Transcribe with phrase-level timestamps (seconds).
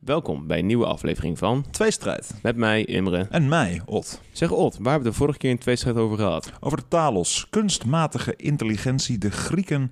[0.00, 2.34] Welkom bij een nieuwe aflevering van Tweestrijd.
[2.42, 3.26] Met mij, Imre.
[3.30, 4.20] En mij, Ot.
[4.32, 6.52] Zeg Ot, waar hebben we de vorige keer in Tweestrijd over gehad?
[6.60, 9.90] Over de talos, kunstmatige intelligentie, de Grieken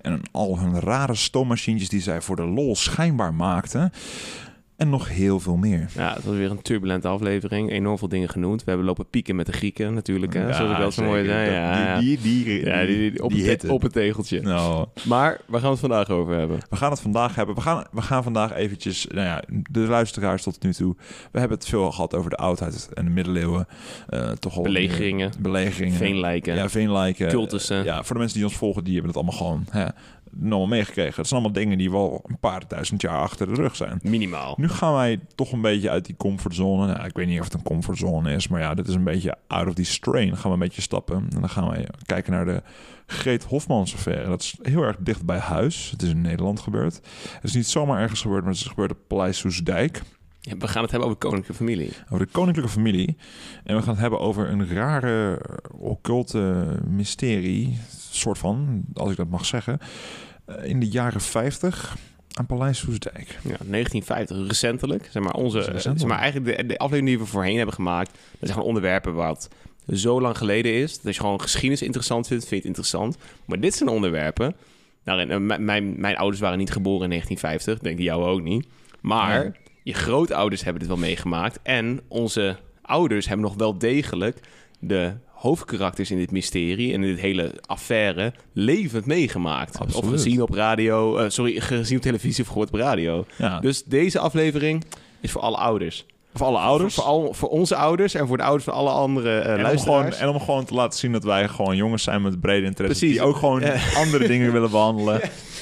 [0.00, 3.92] en al hun rare stoommachientjes die zij voor de lol schijnbaar maakten.
[4.80, 5.88] En nog heel veel meer.
[5.94, 7.70] Ja, het was weer een turbulente aflevering.
[7.70, 8.58] Enorm veel dingen genoemd.
[8.64, 10.34] We hebben lopen pieken met de Grieken natuurlijk.
[10.34, 10.46] Hè?
[10.46, 11.50] Ja, Zoals ik wel zo mooi zei.
[11.50, 14.40] Ja, Die, die, die, ja, die, die- op, die het, op het tegeltje.
[14.40, 16.58] Nou, Maar waar gaan we het vandaag over hebben?
[16.70, 17.54] we gaan het vandaag hebben.
[17.54, 20.94] We gaan, we gaan vandaag eventjes, nou ja, de luisteraars tot nu toe.
[21.32, 23.66] We hebben het veel gehad over de oudheid en de middeleeuwen.
[24.08, 25.96] Eh, toch al Belegeringen, belegeringen.
[25.96, 27.28] veenlijken, Ja, veenlijken.
[27.28, 27.84] cultussen.
[27.84, 29.86] Ja, voor de mensen die ons volgen, die hebben het allemaal gewoon hè,
[30.36, 31.14] normaal meegekregen.
[31.16, 33.98] Het zijn allemaal dingen die wel een paar duizend jaar achter de rug zijn.
[34.02, 34.54] minimaal.
[34.56, 36.86] Nu gaan wij toch een beetje uit die comfortzone.
[36.86, 39.36] Nou, ik weet niet of het een comfortzone is, maar ja, dit is een beetje
[39.46, 40.36] out of die strain.
[40.36, 42.62] Gaan we een beetje stappen en dan gaan wij kijken naar de
[43.06, 44.28] Greet Hofmans affaire.
[44.28, 45.90] Dat is heel erg dicht bij huis.
[45.90, 46.94] Het is in Nederland gebeurd.
[47.32, 50.02] Het is niet zomaar ergens gebeurd, maar het is gebeurd op Paleis Soesdijk.
[50.40, 51.92] Ja, we gaan het hebben over de koninklijke familie.
[52.04, 53.16] Over de koninklijke familie.
[53.64, 55.40] En we gaan het hebben over een rare
[55.78, 57.78] occulte mysterie,
[58.16, 59.78] soort van, als ik dat mag zeggen.
[60.46, 61.96] eh, In de jaren 50
[62.32, 63.28] aan Paleis Soesdijk.
[63.42, 65.08] Ja, 1950, recentelijk.
[65.10, 65.98] Zeg maar, onze, recentelijk.
[65.98, 68.10] zeg maar eigenlijk de, de aflevering die we voorheen hebben gemaakt.
[68.10, 69.48] Dat zijn gewoon onderwerpen wat
[69.92, 71.00] zo lang geleden is.
[71.00, 73.16] Dat je gewoon geschiedenis interessant vindt, vind je het interessant.
[73.44, 74.56] Maar dit zijn onderwerpen.
[75.04, 77.78] Nou, en, eh, mijn, mijn ouders waren niet geboren in 1950.
[77.78, 78.66] Denk ik jou ook niet.
[79.00, 81.58] Maar je grootouders hebben dit wel meegemaakt.
[81.62, 84.40] En onze ouders hebben nog wel degelijk
[84.78, 89.78] de hoofdkarakters in dit mysterie en in dit hele affaire levend meegemaakt.
[89.94, 93.26] Of gezien op radio, eh, sorry, gezien op televisie of gehoord op radio.
[93.38, 94.84] Ja, Dus deze aflevering
[95.20, 96.06] is voor alle ouders.
[96.34, 96.94] Voor alle ouders.
[96.94, 99.56] Voor, voor, al, voor onze ouders en voor de ouders van alle andere eh En
[99.56, 100.16] om, luisteraars.
[100.16, 102.98] gewoon, en om gewoon te laten zien dat wij gewoon jongens zijn met brede interesse.
[102.98, 103.16] Precies.
[103.18, 103.62] Die ook gewoon
[104.04, 105.20] andere dingen willen behandelen.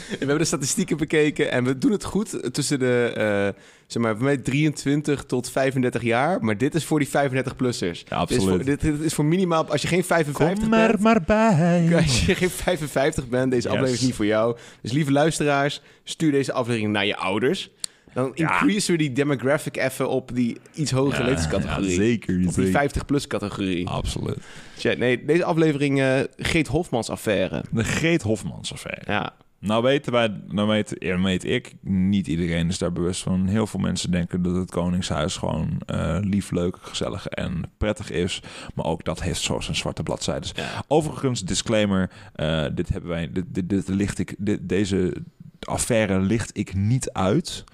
[0.08, 4.14] We hebben de statistieken bekeken en we doen het goed tussen de, eh, zeg maar,
[4.14, 6.44] bij mij 23 tot 35 jaar.
[6.44, 8.04] Maar dit is voor die 35-plussers.
[8.08, 8.80] Ja, Dit is, voor, absoluut.
[8.80, 11.00] dit, is voor minimaal, als je geen 55 Kom er bent...
[11.00, 11.88] maar bij.
[12.02, 13.66] Als je geen 55 bent, deze Yes.
[13.76, 14.56] aflevering is niet voor jou.
[14.82, 17.70] Dus lieve luisteraars, stuur deze aflevering naar je ouders.
[18.18, 18.60] Dan Ja.
[18.60, 21.90] increasen we die demographic even op die iets hogere leeftijdscategorie.
[21.90, 22.34] zeker.
[22.46, 22.90] Op die zeker.
[22.90, 23.88] 50-plus categorie.
[23.88, 24.38] Absoluut.
[24.76, 27.64] Tja, nee, deze aflevering eh Geet Hofmans affaire.
[27.70, 29.02] De Greet Hofmans affaire.
[29.06, 33.46] Ja, Nou weten wij, nou weet, ja, weet ik, niet iedereen is daar bewust van.
[33.46, 38.42] Heel veel mensen denken dat het Koningshuis gewoon eh, lief, leuk, gezellig en prettig is.
[38.74, 40.50] Maar ook dat heeft zo zijn zwarte bladzijden.
[40.54, 40.84] ja.
[40.88, 45.16] Overigens, disclaimer, eh, dit hebben wij, dit, dit, dit licht ik, dit, deze
[45.60, 47.64] affaire licht ik niet uit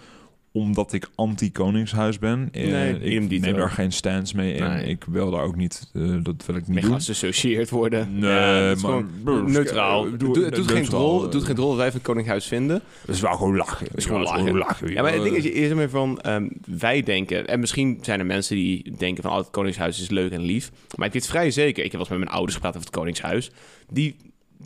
[0.57, 2.49] omdat ik anti-koningshuis ben.
[2.53, 4.63] Eh, Nee, ik neem daar geen stance mee in.
[4.63, 4.85] Nee.
[4.85, 7.01] Ik wil daar ook niet, eh, dat wil ik niet mee doen.
[7.01, 8.19] geassocieerd worden.
[8.19, 10.05] Nee, Ja, maar- gewoon neutraal.
[10.05, 11.23] Eh, Het doe- doet, geen rol, eh.
[11.23, 12.81] het doet geen rol wat wij van het Koninghuis vinden.
[13.07, 13.87] Het is wel gewoon lachen.
[13.87, 14.23] Het is gewoon
[14.57, 14.93] lachen.
[14.93, 18.19] Ja, maar het ding is, is er meer van, ehm, wij denken, en misschien zijn
[18.21, 20.71] er mensen die denken van, oh, het Koningshuis is leuk en lief.
[20.97, 22.97] Maar ik weet vrij zeker, ik heb wel eens met mijn ouders gepraat over het
[22.97, 23.51] Koningshuis,
[23.91, 24.17] die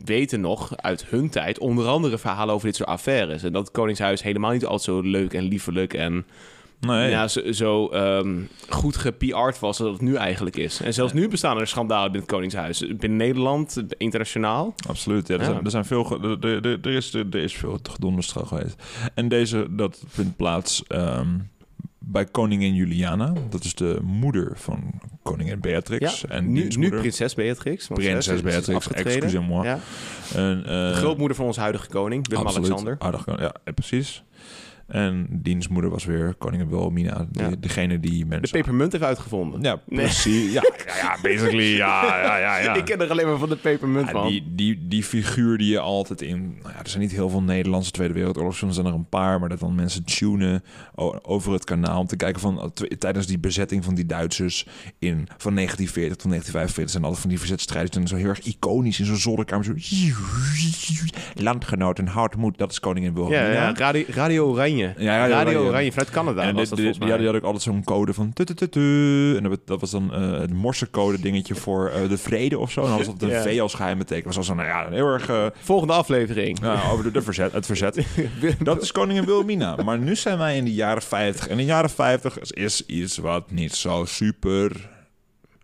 [0.04, 3.42] weten nog uit hun tijd onder andere verhalen over dit soort affaires.
[3.42, 6.26] En dat het Koningshuis helemaal niet altijd zo leuk en liefelijk en
[6.80, 10.80] Nee, ja, zo, zo ehm, goed gePR'd was als het nu eigenlijk is.
[10.80, 12.78] En zelfs nu bestaan er schandalen binnen het Koningshuis.
[12.86, 14.74] Binnen Nederland, internationaal.
[14.88, 15.28] absoluut.
[15.28, 15.46] Ja, er, Ja.
[15.46, 18.82] Zijn, er, zijn veel, er, er, er, er is, er is veel gedonderstrel geweest.
[19.14, 21.28] En deze, dat vindt plaats ehm,
[22.10, 23.32] bij koningin Juliana.
[23.50, 26.26] Dat is de moeder van koningin Beatrix.
[26.26, 27.86] en nu, prinses Beatrix.
[27.86, 29.66] Prinses Beatrix, excusez-moi.
[29.66, 29.78] Ja.
[30.34, 32.96] En, eh, De grootmoeder van onze huidige koning, Willem-Alexander.
[32.98, 34.24] Aardig, ja, precies.
[34.88, 37.26] En dienstmoeder was weer koningin Wilhelmina.
[37.32, 37.50] Ja.
[37.60, 38.58] Degene die De mensen...
[38.58, 39.62] pepermunt heeft uitgevonden.
[39.62, 40.04] ja, Nee.
[40.04, 40.52] precies.
[40.52, 41.76] Ja, ja, ja, basically.
[41.76, 42.58] Ja, ja, ja.
[42.58, 42.74] ja.
[42.74, 44.26] Ik ken er alleen maar van de pepermunt van.
[44.28, 46.56] die, die, die figuur die je altijd in...
[46.62, 48.76] Nou ja, er zijn niet heel veel Nederlandse Tweede Wereldoorlogsfilms.
[48.76, 50.62] Er zijn er een paar, maar dat dan mensen tunen
[51.22, 52.00] over het kanaal...
[52.00, 52.70] om te kijken van...
[52.74, 54.66] tw- tijdens die bezetting van die Duitsers
[54.98, 56.90] in, van 1940 tot 1945...
[56.90, 59.64] zijn altijd van die verzetstrijders dan zo heel erg iconisch in zo'n zolderkamer.
[59.64, 59.72] Zo...
[61.34, 63.52] Landgenoten, houd moed, dat is koningin Wilhelmina.
[63.52, 64.77] ja, ja, radio, radio Oranje.
[64.98, 65.90] Ja, Radio, Oranje.
[65.92, 67.08] Vanuit Canada En was dit- dat dit- volgens mij.
[67.08, 68.32] ja, die had ook altijd zo'n code van...
[68.32, 69.36] tu, tu, tu, tu.
[69.36, 72.80] En dat, was dan eh, het morsecode dingetje voor eh, de vrede of zo.
[72.82, 73.42] En dan was dat een Ja.
[73.42, 74.26] V als geheim betekent.
[74.26, 75.28] was al zo, nou ja, heel erg...
[75.28, 76.58] eh, Volgende aflevering.
[76.92, 78.06] over de, de verzet, het verzet.
[78.62, 79.76] Dat is koningin Wilhelmina.
[79.84, 81.44] Maar nu zijn wij in de jaren 50.
[81.44, 84.88] En in de jaren 50 is iets wat niet zo super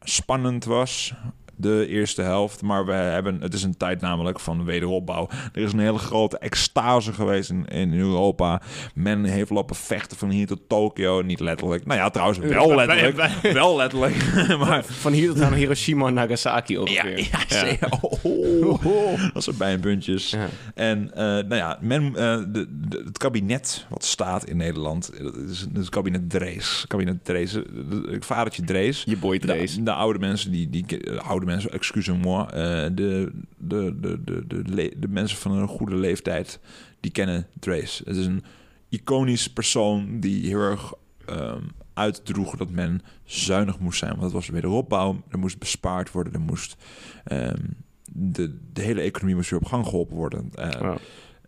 [0.01, 1.15] spannend was.
[1.57, 2.63] De eerste helft.
[2.63, 5.29] Maar we hebben, het is een tijd namelijk van wederopbouw.
[5.53, 8.61] Er is een hele grote extase geweest in, in Europa.
[8.95, 11.23] Men heeft lopen vechten van hier tot Tokio.
[11.23, 11.87] Niet letterlijk.
[11.87, 13.17] Nou ja, trouwens wel letterlijk.
[13.53, 14.17] wel letterlijk.
[14.59, 17.89] maar Van hier tot aan Hiroshima en Nagasaki ja, ja, zeker.
[18.01, 20.31] Oh, dat zijn bijpuntjes.
[20.31, 20.49] Ja.
[20.75, 25.23] En eh, nou ja, men, eh, de, de- het kabinet wat staat in Nederland, eh,
[25.25, 26.85] dat is het kabinet Drees.
[26.89, 29.03] Kabinet Drees, de- vadertje Drees.
[29.07, 29.77] Je boy Trace.
[29.77, 32.51] De, de oude mensen, die, die eh, mensen, excusez-moi, eh,
[32.95, 36.61] de, de, de, de, de, mensen van een goede leeftijd,
[37.01, 38.03] die kennen Drees.
[38.05, 38.45] Het is een
[38.89, 40.93] iconisch persoon die heel erg
[41.27, 41.63] ehm,
[41.95, 44.11] uitdroeg dat men zuinig moest zijn.
[44.11, 46.77] Want het was wederopbouw, er moest bespaard worden, er moest...
[47.25, 47.65] ehm,
[48.13, 50.51] de, de hele economie moest weer op gang geholpen worden.
[50.55, 50.95] Eh.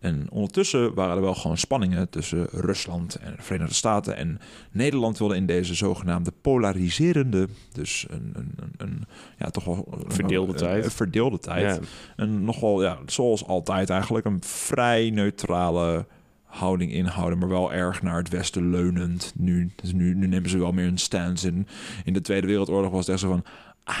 [0.07, 4.15] En ondertussen waren er wel gewoon spanningen tussen Rusland en de Verenigde Staten.
[4.15, 4.39] En
[4.71, 9.03] Nederland wilde in deze zogenaamde polariserende, dus een, een, een,
[9.37, 10.83] ja, toch wel een- Verdeelde tijd.
[10.85, 11.75] Een verdeelde tijd.
[11.75, 11.79] Ja.
[12.15, 16.05] En nogal, ja, zoals altijd eigenlijk, een vrij neutrale
[16.43, 19.33] houding inhouden, maar wel erg naar het westen leunend.
[19.35, 21.67] Nu, dus nu, nu nemen ze wel meer een stance in.
[22.03, 23.43] In de Tweede Wereldoorlog was het echt zo van,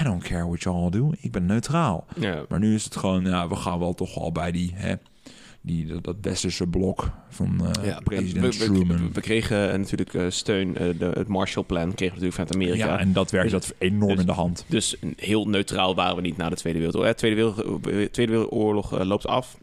[0.01, 2.05] I don't care what y'all do, ik ben neutraal.
[2.19, 2.43] Ja.
[2.49, 4.93] Maar nu is het gewoon, ja, we gaan wel toch al bij die, hè,
[5.67, 9.13] die dat, dat westerse blok van eh, Ja, president we, we, Truman.
[9.13, 12.93] we, kregen eh, natuurlijk eh, steun, de, het Marshallplan kregen we natuurlijk vanuit Amerika.
[12.93, 14.65] ja, en dat werkt dat enorm dus- in de hand.
[14.67, 17.11] Dus heel neutraal waren we niet na de Tweede Wereldoorlog.
[17.11, 19.57] De Tweede, Wereld, Tweede Wereldoorlog loopt af.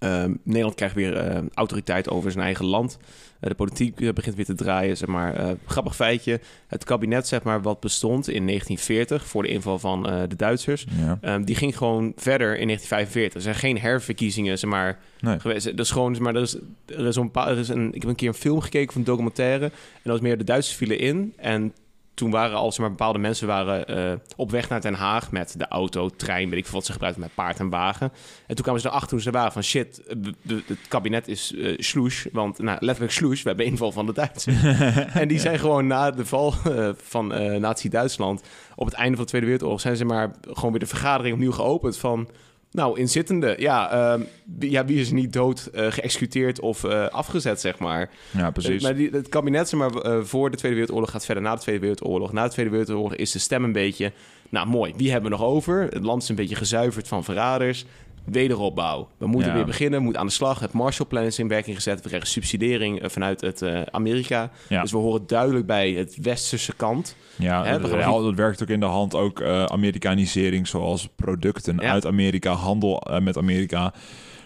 [0.00, 2.98] Ehm, Nederland krijgt weer eh, autoriteit over zijn eigen land.
[3.40, 4.96] Eh, de politiek eh, begint weer te draaien.
[4.96, 5.34] Zeg maar.
[5.34, 6.40] Eh, grappig feitje.
[6.66, 10.86] Het kabinet zeg maar, wat bestond in 1940 voor de inval van de Duitsers...
[10.98, 11.18] Ja.
[11.20, 13.34] Ehm, die ging gewoon verder in 1945.
[13.34, 15.40] Er zijn geen herverkiezingen, zeg maar, Nee.
[15.40, 15.64] geweest.
[15.64, 16.56] Dat is gewoon, zeg maar, er is,
[16.86, 19.00] er is een paar, er is een, ik heb een keer een film gekeken van
[19.00, 19.64] een documentaire.
[19.64, 21.32] En dat was meer de Duitsers vielen in.
[21.36, 21.72] En
[22.20, 25.54] toen waren al, zeg maar, bepaalde mensen waren eh, op weg naar Den Haag met
[25.58, 28.12] de auto, trein, weet ik veel wat ze gebruikten, met paard en wagen.
[28.46, 31.54] En toen kwamen ze erachter toen ze waren van shit, de- de- het kabinet is
[31.54, 32.26] eh sloes.
[32.32, 34.56] Want, nou, letterlijk sloes, we hebben inval van de Duitsers.
[35.20, 38.42] en die zijn gewoon na de val eh, van eh Nazi-Duitsland,
[38.76, 41.52] op het einde van de Tweede Wereldoorlog, zijn ze maar gewoon weer de vergadering opnieuw
[41.52, 42.28] geopend van...
[42.72, 44.20] Nou, inzittende, ja, ehm,
[44.58, 48.10] wie- ja, wie is niet dood eh, geëxecuteerd of eh, afgezet, zeg maar.
[48.30, 48.82] ja, precies.
[48.82, 51.60] Maar die, het kabinet, zeg maar, eh, voor de Tweede Wereldoorlog gaat verder na de
[51.60, 52.32] Tweede Wereldoorlog.
[52.32, 54.12] Na de Tweede Wereldoorlog is de stem een beetje,
[54.48, 55.82] nou mooi, wie hebben we nog over?
[55.82, 57.84] Het land is een beetje gezuiverd van verraders.
[58.24, 59.08] Wederopbouw.
[59.18, 59.56] We moeten Ja.
[59.56, 60.60] weer beginnen, moet aan de slag.
[60.60, 62.02] Het Marshallplan is in werking gezet.
[62.02, 64.50] We krijgen subsidiëring eh, vanuit het eh, Amerika.
[64.68, 64.80] Ja.
[64.82, 67.16] Dus we horen duidelijk bij het westerse kant.
[67.36, 69.14] Ja, Hè, we dat, gaan dat werkt ook in de hand.
[69.14, 71.90] Ook eh, Amerikanisering, zoals producten Ja.
[71.90, 73.82] uit Amerika, handel met Amerika.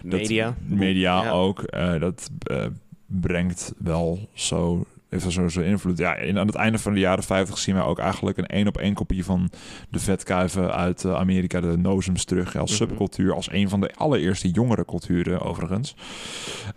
[0.03, 0.55] Dat- Media.
[0.67, 1.71] media ook.
[1.99, 2.29] dat
[3.07, 5.97] brengt wel zo, heeft wel zo invloed.
[5.97, 8.67] Ja, in, aan het einde van de jaren 50 zien wij ook eigenlijk een één
[8.67, 9.49] op één kopie van
[9.89, 12.79] de vetkuiven uit eh, Amerika, de nozems terug als Mhm.
[12.79, 15.95] subcultuur, als een van de allereerste jongere culturen overigens.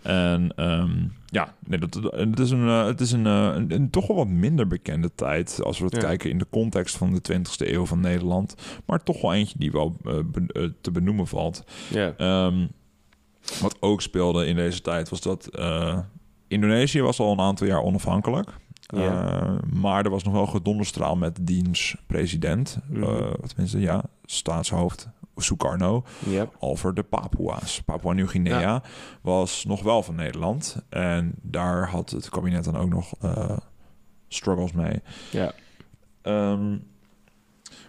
[0.01, 0.91] En ehm,
[1.25, 4.07] ja, nee, dat, dat- het is, een, eh, het is een, eh, een, een toch
[4.07, 5.99] wel wat minder bekende tijd als we het Ja.
[5.99, 8.55] kijken in de context van de 20e eeuw van Nederland.
[8.85, 9.95] Maar toch wel eentje die wel
[10.25, 11.63] be- te benoemen valt.
[11.89, 12.13] Ja.
[12.17, 12.65] Ehm,
[13.61, 15.49] wat ook speelde in deze tijd was dat
[16.49, 18.49] Indonesië was al een aantal jaar onafhankelijk.
[18.81, 19.41] Ja.
[19.41, 23.03] Eh, maar er was nog wel gedonderstraal met diens president, Mhm.
[23.03, 26.49] eh, tenminste ja, staatshoofd Sukarno, ja.
[26.59, 27.81] over de Papua's.
[27.81, 28.81] Papua Nieuw-Guinea Ja.
[29.21, 30.77] was nog wel van Nederland.
[30.89, 33.57] En daar had het kabinet dan ook nog eh,
[34.27, 35.01] struggles mee.
[35.31, 35.51] Ja.
[36.21, 36.77] Ehm,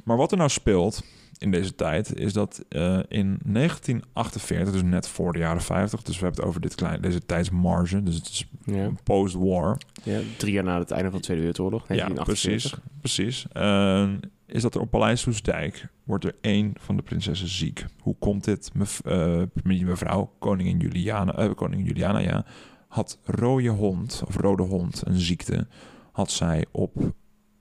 [0.05, 1.03] maar wat er nou speelt
[1.41, 6.19] in deze tijd is dat eh, in 1948, dus net voor de jaren 50, dus
[6.19, 8.91] we hebben het over dit klein, deze tijdsmarge, dus het is Ja.
[9.05, 9.79] post-war.
[10.03, 10.21] ja.
[10.37, 11.89] Drie jaar na het einde van de Tweede Wereldoorlog.
[11.89, 12.81] Ja, 1948.
[13.01, 13.45] precies.
[13.45, 13.47] precies.
[13.53, 14.09] Eh,
[14.47, 17.85] is dat er op Paleis Soesdijk wordt er één van de prinsessen ziek.
[18.01, 18.71] Hoe komt dit?
[18.75, 22.45] Mev eh, mevrouw, koningin Juliana, eh, koningin Juliana, ja,
[22.89, 25.67] had rode hond, of rode hond, een ziekte,
[26.13, 27.13] had zij op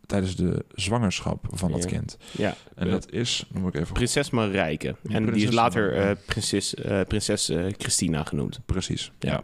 [0.09, 1.89] tijdens de zwangerschap van dat Ja.
[1.89, 2.17] kind.
[2.37, 2.55] Ja.
[2.75, 4.95] En dat is, moet ik even Prinses Marijke.
[5.09, 8.59] En die is later eh, prinses, eh, prinses eh, Christina genoemd.
[8.65, 9.31] Precies, ja.
[9.31, 9.43] Ja.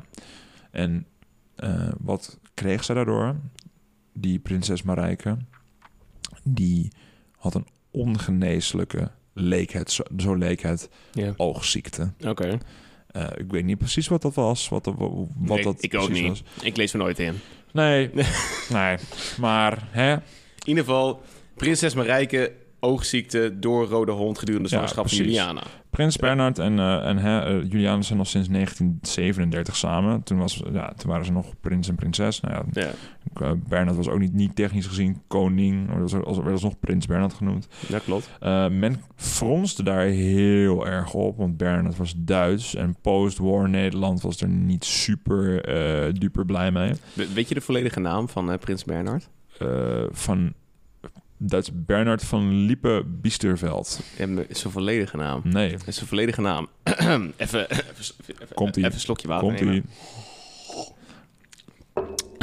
[0.71, 1.05] En
[1.99, 3.35] wat kreeg zij daardoor?
[4.13, 5.37] Die prinses Marijke,
[6.43, 6.91] die
[7.37, 11.33] had een ongeneeslijke, leek het, zo, zo leek het, Ja.
[11.37, 12.11] oogziekte.
[12.27, 12.57] Oké.
[13.37, 16.27] Ik weet niet precies wat dat was, wat, dat- wat Nee, dat ik ook niet.
[16.27, 16.43] was.
[16.61, 17.35] Ik lees me nooit in.
[17.73, 18.09] Nee,
[18.69, 18.97] nee,
[19.39, 20.15] maar hè,
[20.67, 21.21] ieder geval,
[21.55, 25.17] prinses Marijke, oogziekte door rode hond gedurende de Ja, zwangerschap van.
[25.25, 25.63] Juliana.
[25.89, 30.23] Prins Bernhard en, eh, en eh, Juliana zijn nog sinds 1937 samen.
[30.23, 32.39] Toen, was, ja, toen waren ze nog prins en prinses.
[32.39, 32.91] Nou ja, Ja,
[33.45, 35.87] eh, Bernhard was ook niet, niet technisch gezien koning.
[35.87, 37.67] Maar dat was, werd alsnog prins Bernhard genoemd.
[37.89, 38.29] dat klopt.
[38.71, 42.75] Men fronste daar heel erg op, want Bernhard was Duits.
[42.75, 45.61] En post-war Nederland was er niet super
[46.19, 46.91] duper blij mee.
[47.13, 49.29] We- Weet je de volledige naam van Prins Bernhard?
[49.59, 50.53] Eh, van
[51.37, 53.99] Duits Bernhard van Liepe Biesterveld.
[54.27, 55.41] Maar Zijn volledige naam.
[55.43, 56.67] Nee, is zijn volledige naam.
[56.83, 57.69] even, even,
[58.27, 58.83] even, Komt-ie.
[58.83, 59.85] even een slokje water komt nemen.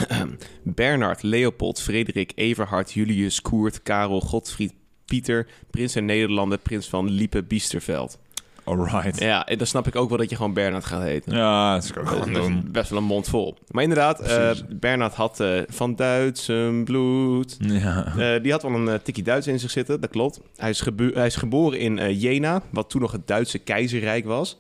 [0.63, 4.73] Bernard, Leopold, Frederik, Everhard, Julius, Koert, Karel, Godfried,
[5.05, 8.19] Pieter, prins der Nederlanden, prins van Liepe, Biesterveld.
[8.65, 9.19] Alright.
[9.19, 11.33] Ja, Ja, en dan snap ik ook wel dat je gewoon Bernard gaat heten.
[11.33, 12.69] dat is ook Dat gewoon is doen.
[12.73, 13.57] best wel een mond vol.
[13.71, 14.65] Maar inderdaad, eh, Precies.
[14.69, 17.57] Bernard had eh, van Duitse bloed.
[17.61, 18.07] Ja.
[18.19, 20.41] Eh, die had wel een eh, tikkie Duits in zich zitten, dat klopt.
[20.57, 20.83] Hij is,
[21.15, 24.59] hij is geboren in eh, Jena, wat toen nog het Duitse keizerrijk was.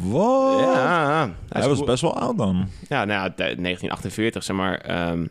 [0.00, 0.58] Wat?
[0.60, 2.68] Ja, hij, was best wel oud dan.
[2.88, 4.78] Ja, nou ja, de- 1948, zeg maar.
[4.78, 5.26] ehm,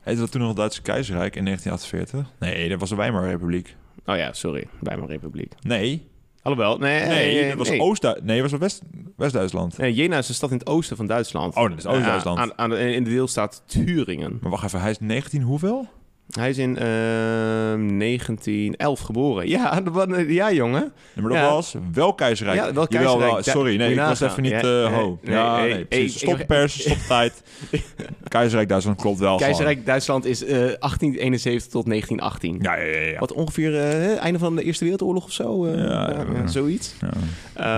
[0.00, 2.32] Heette dat toen nog het Duitse keizerrijk in 1948?
[2.38, 3.76] Nee, dat was de Weimarrepubliek.
[4.06, 5.52] oh ja, sorry, bij mijn republiek.
[5.60, 6.10] Nee,
[6.42, 7.80] Alhoewel, nee, nee, dat was nee.
[7.80, 8.30] Oost-Duitsland.
[8.30, 8.82] Nee, was West-
[9.16, 9.76] West-Duitsland.
[9.78, 11.56] Nee, Jena is een stad in het oosten van Duitsland.
[11.56, 12.58] Oh, dat is Oost-Duitsland.
[12.78, 14.38] In de deelstaat Thuringen.
[14.40, 15.88] Maar wacht even, hij is 19 hoeveel?
[16.30, 19.48] Hij is in ehm 1911 geboren.
[19.48, 19.82] Ja,
[20.28, 20.92] ja jongen.
[21.14, 21.48] Maar dat Ja.
[21.50, 22.58] was wel keizerrijk.
[22.58, 23.44] Ja, wel Jawel, keizerrijk.
[23.44, 23.54] wel.
[23.54, 24.28] Sorry, nee, ik was nagaan.
[24.30, 25.18] even niet eh nee, ho.
[25.22, 27.42] nee, ja, nee, Stop pers, stop tijd.
[28.28, 32.58] Keizerrijk Duitsland klopt wel Keizerrijk Duitsland is eh 1871 tot 1918.
[32.62, 32.78] gewoon.
[32.78, 33.18] Ja, ja, ja.
[33.18, 35.64] Wat ongeveer eh einde van de Eerste Wereldoorlog of zo.
[35.66, 36.94] eh, Ja, zoiets.
[37.00, 37.10] Ja.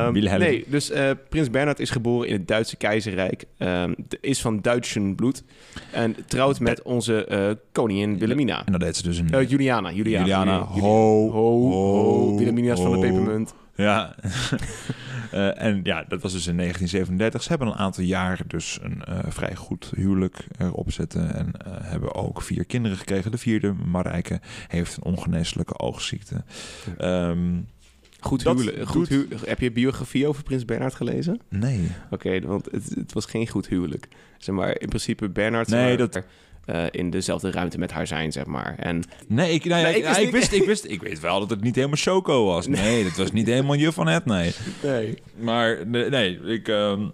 [0.05, 0.39] Ehm, Wilhelm.
[0.39, 3.45] nee, dus eh, Prins Bernhard is geboren in het Duitse keizerrijk.
[3.59, 5.43] Ehm, is van Duitsen bloed.
[5.91, 8.43] En trouwt met onze eh, koningin Wilhelmina.
[8.49, 9.31] En dat deed ze dus in...
[9.31, 9.93] Eh, Juliana.
[9.93, 10.25] Juliana.
[10.27, 11.71] Juliana, ho, Ho, ho.
[11.71, 13.55] ho, Wilhelmina's van de pepermunt.
[13.75, 14.15] Ja.
[15.31, 17.43] Eh, en ja, dat was dus in 1937.
[17.43, 21.35] Ze hebben een aantal jaren dus een eh, vrij goed huwelijk erop zitten.
[21.35, 21.51] En
[21.83, 23.31] hebben ook vier kinderen gekregen.
[23.31, 26.45] De vierde, Marijke, heeft een ongeneeslijke oogziekte.
[26.99, 27.39] Ehm,
[28.21, 28.89] Goed huwelijk.
[28.89, 29.09] Goed
[29.45, 31.41] Heb je biografie over Prins Bernhard gelezen?
[31.49, 31.91] nee.
[32.11, 34.09] Oké, want het, het was geen goed huwelijk.
[34.39, 35.69] Zeg maar, in principe Bernhard...
[35.69, 36.23] Nee, dat-
[36.66, 38.75] eh, in dezelfde ruimte met haar zijn, zeg maar.
[38.78, 41.40] En Nee, ik, nou ja, Nee, ik, wist ik, wist, ik wist, ik weet wel
[41.40, 42.66] dat het niet helemaal Choco was.
[42.66, 44.54] Nee, dat was niet helemaal juf van het, nee.
[44.83, 45.18] nee.
[45.37, 46.68] Maar nee, nee ik...
[46.68, 47.06] ehm,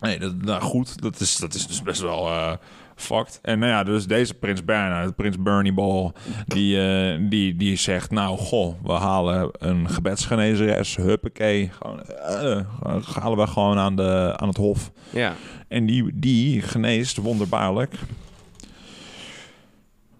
[0.00, 2.52] nee, dat, nou goed, dat is, dat is dus best wel eh
[3.00, 3.38] fucked.
[3.42, 6.12] En nou ja, dus deze prins Bernhard, prins Bernie Ball...
[6.46, 11.70] Die, eh, die, die zegt, nou, goh, we halen een gebedsgenezeres, huppakee.
[11.78, 14.90] Gewoon, eh, gewoon halen we gewoon aan, de, aan het hof.
[15.10, 15.34] Ja,
[15.68, 17.94] En die, die geneest wonderbaarlijk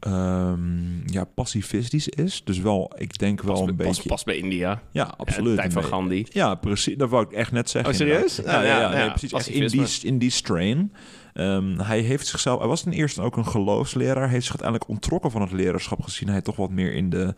[0.00, 2.44] ehm, ja, pacifistisch is.
[2.44, 4.08] Dus wel, ik denk wel Pas, een pas, beetje...
[4.08, 4.68] pas bij India.
[4.68, 5.50] Ja, Ja, absoluut.
[5.54, 6.26] de tijd van Gandhi.
[6.28, 6.96] Ja, precies.
[6.96, 7.90] Dat wou ik echt net zeggen.
[7.90, 8.36] Oh, serieus?
[8.36, 9.48] Ja, ja, ja, Ja, nee, ja, precies.
[9.48, 10.92] In die, in die strain.
[11.34, 12.58] Ehm, hij heeft zichzelf...
[12.58, 14.28] Hij was ten eerste ook een geloofsleraar.
[14.28, 16.28] Heeft zich uiteindelijk ontrokken van het leraarschap gezien.
[16.28, 17.34] Hij toch wat meer in de...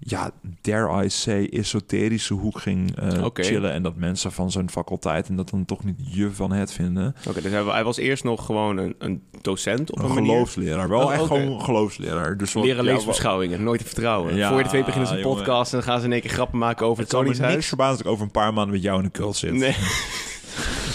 [0.00, 3.72] Ja, dare I say, esoterische hoek ging eh, chillen.
[3.72, 5.28] En dat mensen van zijn faculteit...
[5.28, 7.14] en dat dan toch niet je van het vinden.
[7.28, 10.88] Oké, dus hij, hij was eerst nog gewoon een, een docent op een, Een geloofsleraar.
[10.88, 11.34] Wel Oh, echt oké.
[11.34, 12.36] gewoon geloofsleraar.
[12.36, 14.36] Dus wat- Leren leesbeschouwingen, nooit te vertrouwen.
[14.36, 16.20] Ja, Voor je de twee beginnen ze een podcast en dan gaan ze in één
[16.20, 17.68] keer grappen maken over Het het zal me niks Koningshuis.
[17.68, 19.52] verbazen dat ik over een paar maanden met jou in de cult zit.
[19.52, 19.76] Nee.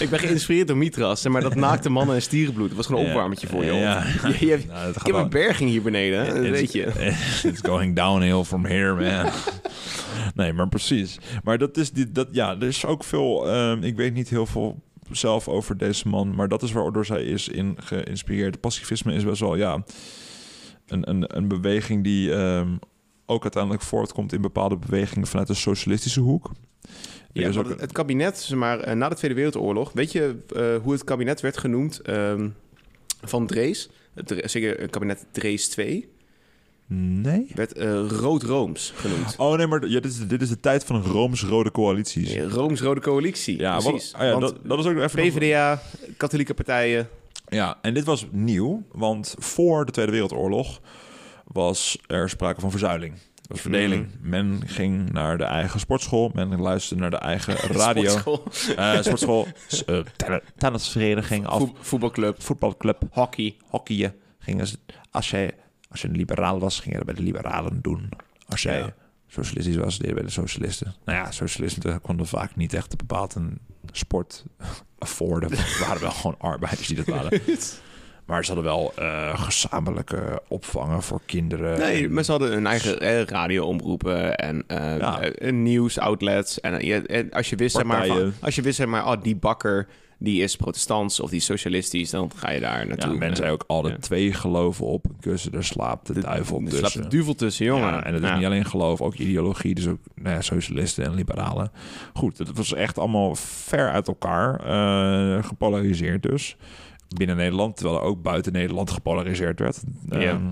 [0.03, 2.67] ik ben geïnspireerd door Mitras, maar dat naakte mannen en stierenbloed.
[2.67, 3.73] Dat was gewoon een opwarmetje voor je.
[3.73, 4.03] Ja.
[4.39, 7.13] Je, hebt- Nou, ik heb een berging hier beneden, It's- weet je.
[7.49, 9.31] It's going downhill from here, man.
[10.35, 11.17] nee, maar precies.
[11.43, 13.49] Maar dat is dit, dat, ja, er is ook veel.
[13.51, 14.81] ehm, ik weet niet heel veel
[15.11, 18.59] zelf over deze man, maar dat is waardoor zij is in geïnspireerd.
[18.59, 19.83] Pacifisme is best wel, ja.
[20.87, 22.69] een, een, een beweging die ehm,
[23.25, 26.51] ook uiteindelijk voortkomt in bepaalde bewegingen vanuit de socialistische hoek.
[27.33, 29.91] Ja, ook het, het kabinet, zeg maar, eh, na de Tweede Wereldoorlog...
[29.91, 32.49] weet je eh, hoe het kabinet werd genoemd ehm,
[33.21, 33.89] van Drees?
[34.43, 36.09] Zeker het kabinet Drees 2
[36.95, 37.51] Nee?
[37.55, 39.35] werd eh, Rood-Rooms genoemd.
[39.37, 42.33] Oh nee, maar ja, dit, is, dit is de tijd van een Rooms-rode coalities.
[42.33, 44.13] Ja, Rooms-Rode coalitie, Ja, wat- precies.
[44.13, 45.21] ah ja, dat, dat is ook even...
[45.21, 45.81] PvdA,
[46.17, 47.09] katholieke partijen...
[47.47, 50.81] Ja, en dit was nieuw, want voor de Tweede Wereldoorlog
[51.43, 53.13] was er sprake van verzuiling.
[53.43, 54.07] Dat was verdeling.
[54.19, 54.29] Mhm.
[54.29, 58.09] Men ging naar de eigen sportschool, men luisterde naar de eigen radio.
[58.17, 59.47] sportschool, Eh, sportschool,
[60.15, 63.55] tennis- tennisvereniging, voet- voetbalclub, voetbalclub, hockey.
[63.67, 64.15] hockeyen.
[64.39, 64.77] Gingen ze,
[65.11, 65.53] als, je,
[65.89, 68.09] als je een liberaal was, ging je dat bij de liberalen doen.
[68.47, 68.93] Als jij Ja.
[69.27, 70.93] socialistisch was, deed je bij de socialisten.
[71.05, 73.59] Nou ja, socialisten konden vaak niet echt bepaald een
[73.91, 74.43] sport
[74.99, 75.49] afforden.
[75.57, 77.41] Het waren wel gewoon arbeiders die dat waren.
[78.25, 81.79] Maar ze hadden wel eh, gezamenlijke opvangen voor kinderen.
[81.79, 85.19] Nee, En- maar ze hadden een eigen eh, radioomroepen en eh Ja.
[85.51, 86.59] nieuwsoutlets.
[86.61, 89.35] En, en als je wist, zeg maar, van, als je wist, zeg maar, oh, die
[89.35, 89.87] bakker
[90.17, 93.17] die is protestants of die is socialistisch, dan ga je daar ja, naartoe.
[93.17, 93.97] men zei ook Ja.
[93.99, 95.51] twee geloven op een kussen.
[95.51, 96.79] Daar slaapt de, duivel Er tussen.
[96.89, 97.87] slaapt de duivel tussen, jongen.
[97.87, 99.75] Ja, en het is niet alleen geloof, ook ideologie.
[99.75, 101.71] Dus ook nou ja, socialisten en liberalen.
[102.13, 104.59] Goed, het was echt allemaal ver uit elkaar.
[105.43, 106.55] gepolariseerd dus.
[107.13, 109.83] Binnen Nederland, terwijl er ook buiten Nederland gepolariseerd werd.
[110.09, 110.19] Ja.
[110.19, 110.45] Ehm,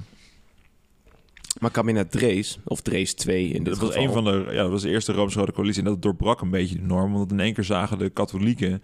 [1.59, 4.71] Maar kabinet Drees, of Drees 2 in dit dat was een van de, ja, dat
[4.71, 5.83] was de eerste Rooms-Rode coalitie.
[5.83, 7.13] En dat doorbrak een beetje de norm.
[7.13, 8.81] Want in één keer zagen de katholieken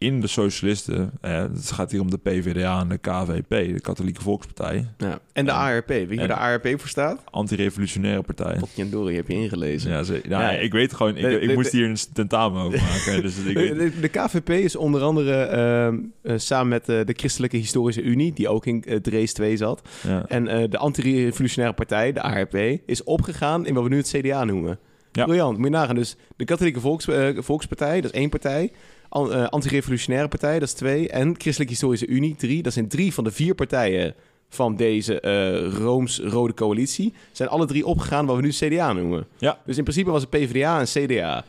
[0.00, 1.10] in de socialisten.
[1.20, 4.86] Eh, het gaat hier om de PvdA en de KVP, de Katholieke Volkspartij.
[4.98, 5.18] Ja.
[5.32, 7.22] En de En- ARP, weet je waar de ARP voor staat?
[7.30, 8.56] Antirevolutionaire partij.
[8.58, 9.90] Potjandori, heb je ingelezen.
[9.90, 10.50] Ja, ze, nou, Ja.
[10.50, 13.22] ik weet gewoon, ik, De- ik de- moest de- hier een tentamen over maken.
[13.22, 17.04] Dus ik De, weet, de, de KVP is onder andere ehm, eh, samen met eh,
[17.04, 20.24] de Christelijke Historische Unie, die ook in eh, Drees 2 zat, ja.
[20.28, 22.54] En de anti-revolutionaire partij, de ARP,
[22.86, 24.78] is opgegaan in wat we nu het CDA noemen.
[25.12, 25.24] Ja.
[25.24, 25.94] Briljant, moet je nagaan.
[25.94, 28.72] Dus de Katholieke Volks, Volkspartij, dat is één partij.
[29.10, 31.08] Eh, anti-revolutionaire partij, dat is twee.
[31.08, 32.62] En Christelijke Historische Unie, drie.
[32.62, 34.14] Dat zijn drie van de vier partijen
[34.48, 37.12] van deze eh, Rooms-Rode Coalitie.
[37.32, 39.26] Zijn alle drie opgegaan wat we nu CDA noemen.
[39.38, 39.58] Ja.
[39.64, 41.44] Dus in principe was het PvdA en CDA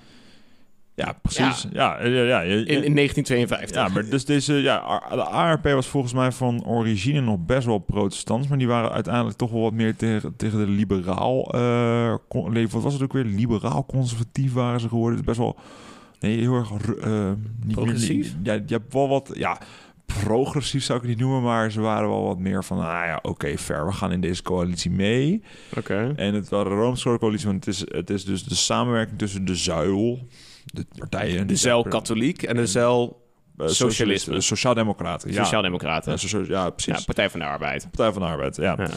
[0.95, 1.67] Ja, precies.
[1.71, 3.75] Ja, ja, ja, ja, ja, in, in 1952.
[3.75, 7.77] ja, maar dus deze, ja, de ARP was volgens mij van origine nog best wel
[7.77, 12.15] protestants, maar die waren uiteindelijk toch wel wat meer tegen, tegen de liberaal, eh,
[12.69, 15.17] wat was het ook weer, liberaal-conservatief waren ze geworden.
[15.17, 15.55] Dus best wel,
[16.21, 16.71] nee, heel erg,
[17.65, 18.35] niet Progressief?
[18.35, 19.61] Meer, ja, je hebt wel wat, ja,
[20.05, 23.19] progressief zou ik het niet noemen, maar ze waren wel wat meer van, nou ja,
[23.21, 25.43] oké, fair, we gaan in deze coalitie mee.
[25.77, 26.13] Oké.
[26.15, 29.45] En het was de Rooms-Rode coalitie, want het is, het is dus de samenwerking tussen
[29.45, 30.27] de zuil,
[30.65, 31.47] de partijen.
[31.47, 33.20] De zeil katholiek en de zeil Eh,
[33.57, 33.89] Socialisme.
[33.91, 35.31] socialisten, Sociaaldemocraten.
[35.31, 35.43] Ja.
[35.43, 36.11] Sociaaldemocraten.
[36.11, 36.97] Ja, so- ja, precies.
[36.97, 37.83] Ja, Partij van de Arbeid.
[37.91, 38.75] Partij van de Arbeid, ja.
[38.77, 38.87] Ja.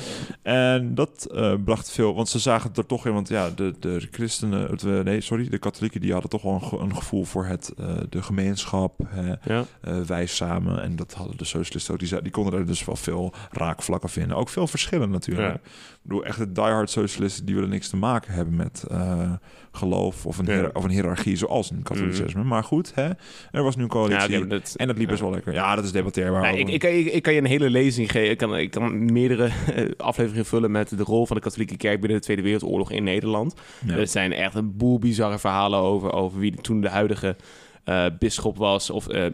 [0.43, 3.75] En dat eh, bracht veel, want ze zagen het er toch in, want ja, de,
[3.81, 6.97] de christenen, het, eh, nee, sorry, de katholieken, die hadden toch wel een, ge- een
[6.97, 9.33] gevoel voor het, eh, de gemeenschap, hè,
[9.81, 10.83] eh, wij samen.
[10.83, 14.37] En dat hadden de socialisten ook, die, die konden er dus wel veel raakvlakken vinden.
[14.37, 15.63] Ook veel verschillen natuurlijk.
[16.05, 19.33] Ik bedoel, echt de diehard socialisten, die willen niks te maken hebben met eh,
[19.73, 20.71] geloof of een, Ja.
[20.73, 22.43] of een hiërarchie zoals in het katholicisme.
[22.45, 23.11] Maar goed, hè,
[23.51, 24.39] er was nu een coalitie.
[24.39, 25.53] Ja, dat- En dat liep best wel lekker.
[25.53, 26.43] Ja, dat is debatteerbaar.
[26.43, 28.31] Nee, ik, ik, kan je- ik kan je een hele lezing geven.
[28.31, 32.01] Ik kan, ik kan meerdere eh, afleveringen vullen met de rol van de katholieke kerk
[32.01, 33.55] binnen de Tweede Wereldoorlog in Nederland.
[33.87, 33.97] Ja.
[33.97, 37.37] Er zijn echt een boel bizarre verhalen over, over wie toen de huidige
[37.85, 39.27] eh bisschop was of eh,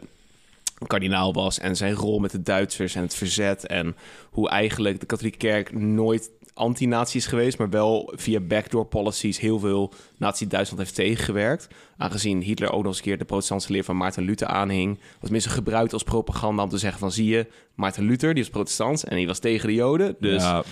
[0.86, 1.58] kardinaal was.
[1.58, 3.66] En zijn rol met de Duitsers en het verzet.
[3.66, 3.96] En
[4.30, 6.30] hoe eigenlijk de katholieke kerk nooit
[6.60, 11.68] anti-nazi is geweest, maar wel via backdoor policies heel veel nazi-Duitsland heeft tegengewerkt.
[11.96, 15.30] Aangezien Hitler ook nog eens een keer de protestantse leer van Maarten Luther aanhing, was
[15.30, 19.04] mensen gebruikt als propaganda om te zeggen van zie je, Maarten Luther, die was protestant
[19.04, 20.16] en die was tegen de Joden.
[20.20, 20.62] Dus Ja,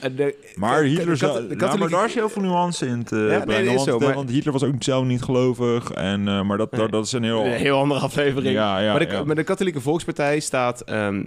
[0.00, 3.04] eh, de- maar Hitler de, de ja, maar katholieke- daar is heel veel nuance in
[3.04, 3.74] te nee, brengen.
[3.74, 5.90] want, zo, eh, maar- want Hitler was ook zelf niet gelovig.
[5.90, 6.80] En, eh, maar dat, Nee.
[6.80, 7.44] dat, dat is een heel...
[7.44, 8.54] Een heel andere aflevering.
[8.54, 9.24] Ja, ja, maar, de, ja.
[9.24, 11.24] maar de Katholieke Volkspartij staat ehm,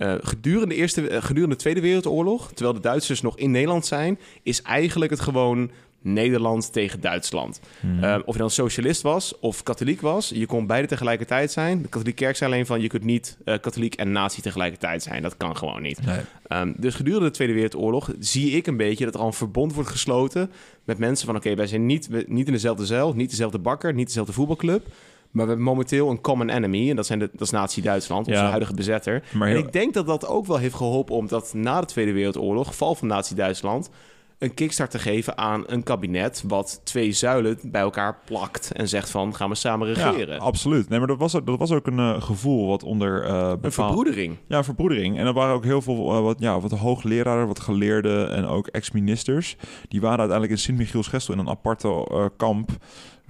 [0.00, 3.86] eh, gedurende, de eerste, eh, gedurende de Tweede Wereldoorlog, terwijl de Duitsers nog in Nederland
[3.86, 5.70] zijn, is eigenlijk het gewoon
[6.02, 7.60] Nederland tegen Duitsland.
[7.80, 8.04] Hmm.
[8.04, 11.82] Ehm, of je dan socialist was of katholiek was, je kon beide tegelijkertijd zijn.
[11.82, 15.22] De katholieke kerk zei alleen van je kunt niet eh, katholiek en nazi tegelijkertijd zijn.
[15.22, 16.06] Dat kan gewoon niet.
[16.06, 16.20] Nee.
[16.46, 19.74] Ehm, dus gedurende de Tweede Wereldoorlog zie ik een beetje dat er al een verbond
[19.74, 20.50] wordt gesloten
[20.84, 24.06] met mensen van oké, wij zijn niet, niet in dezelfde zeil, niet dezelfde bakker, niet
[24.06, 24.86] dezelfde voetbalclub.
[25.30, 26.90] Maar we hebben momenteel een common enemy.
[26.90, 28.48] En dat, zijn de, dat is Nazi-Duitsland, onze Ja.
[28.48, 29.22] huidige bezetter.
[29.32, 31.14] Maar en ik denk dat dat ook wel heeft geholpen...
[31.14, 33.90] omdat na de Tweede Wereldoorlog, val van Nazi-Duitsland...
[34.38, 39.10] een kickstart te geven aan een kabinet wat twee zuilen bij elkaar plakt en zegt
[39.10, 40.34] van gaan we samen regeren.
[40.34, 40.88] Ja, absoluut.
[40.88, 43.56] Nee, maar dat was ook, dat was ook een eh, gevoel wat onder uh, bepaal...
[43.62, 44.36] een verbroedering.
[44.48, 45.18] Ja, verbroedering.
[45.18, 48.66] En er waren ook heel veel uh, wat, ja, wat hoogleraren, wat geleerden en ook
[48.66, 49.56] ex-ministers.
[49.88, 52.70] Die waren uiteindelijk in Sint-Michiels-Gestel in een aparte kamp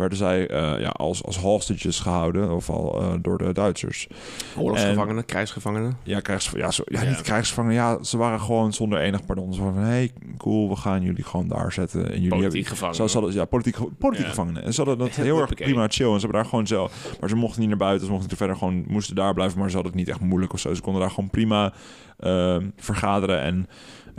[0.01, 4.09] werden zij uh, ja, als, als hostages gehouden, of al uh, door de Duitsers.
[4.57, 5.97] Oorlogsgevangenen, en, krijgsgevangenen?
[6.03, 7.77] Ja, krijgs, ja, zo, ja, ja, niet krijgsgevangenen.
[7.77, 9.55] Ja, ze waren gewoon zonder enig pardon.
[9.55, 12.05] Ze van, hey, cool, we gaan jullie gewoon daar zetten.
[12.05, 13.09] En jullie politiek hebben, gevangenen.
[13.11, 14.31] Zo, hadden, ja, politiek, politiek ja.
[14.31, 14.63] gevangenen.
[14.63, 16.07] En ze hadden dat heel erg prima chill.
[16.07, 17.17] En ze hebben daar gewoon zelf...
[17.21, 18.85] Maar ze mochten niet naar buiten, ze mochten verder gewoon...
[18.89, 20.75] moesten daar blijven, maar ze hadden het niet echt moeilijk of zo.
[20.75, 21.73] Ze konden daar gewoon prima
[22.21, 23.41] uh, vergaderen.
[23.41, 23.69] En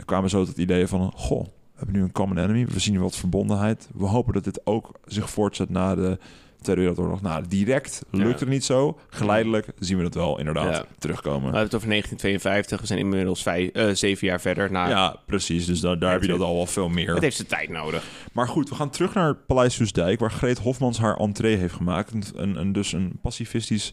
[0.04, 2.66] kwamen zo tot het idee van, goh hebben nu een common enemy.
[2.66, 3.88] We zien wat verbondenheid.
[3.94, 6.18] We hopen dat dit ook zich voortzet na de
[6.62, 7.22] Tweede Wereldoorlog.
[7.22, 8.98] Nou, direct lukt het niet zo.
[9.08, 10.84] Geleidelijk zien we dat wel inderdaad ja.
[10.98, 11.38] terugkomen.
[11.40, 12.80] We hebben het over 1952.
[12.80, 14.70] We zijn inmiddels vijf, uh, zeven jaar verder.
[14.70, 14.88] Na...
[14.88, 15.66] Ja, precies.
[15.66, 17.14] Dus da daar heb je dat al wel veel meer.
[17.14, 18.04] Het heeft zijn tijd nodig.
[18.32, 20.20] Maar goed, we gaan terug naar Paleis Soesdijk...
[20.20, 22.32] waar Greet Hofmans haar entree heeft gemaakt.
[22.34, 23.92] En, en dus een pacifistisch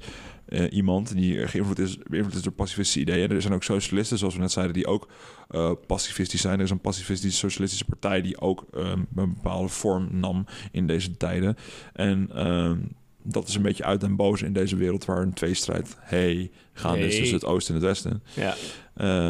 [0.50, 3.32] uh, iemand die geïnvloed is, beïnvloed is door pacifistische ideeën.
[3.32, 5.08] Er zijn ook socialisten, zoals we net zeiden, die ook
[5.52, 6.58] uh, pacifistisch zijn.
[6.58, 11.18] Er is een pacifistische socialistische partij die ook um, een bepaalde vorm nam in deze
[11.18, 11.56] tijden.
[11.94, 12.92] En um,
[13.24, 17.08] dat is een beetje uit en boos in deze wereld waar een tweestrijd hey, gaande
[17.08, 18.24] is tussen het oosten en het westen.
[18.34, 18.56] Ja.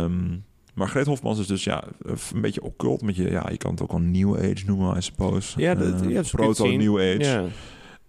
[0.03, 1.84] Um, maar Greet Hofmans is dus ja,
[2.34, 3.29] een beetje occult met je.
[3.29, 5.62] Ja, je kan het ook al New Age noemen, I suppose.
[5.62, 7.17] Ja, dat, uh, proto-New Age.
[7.19, 7.45] Ja.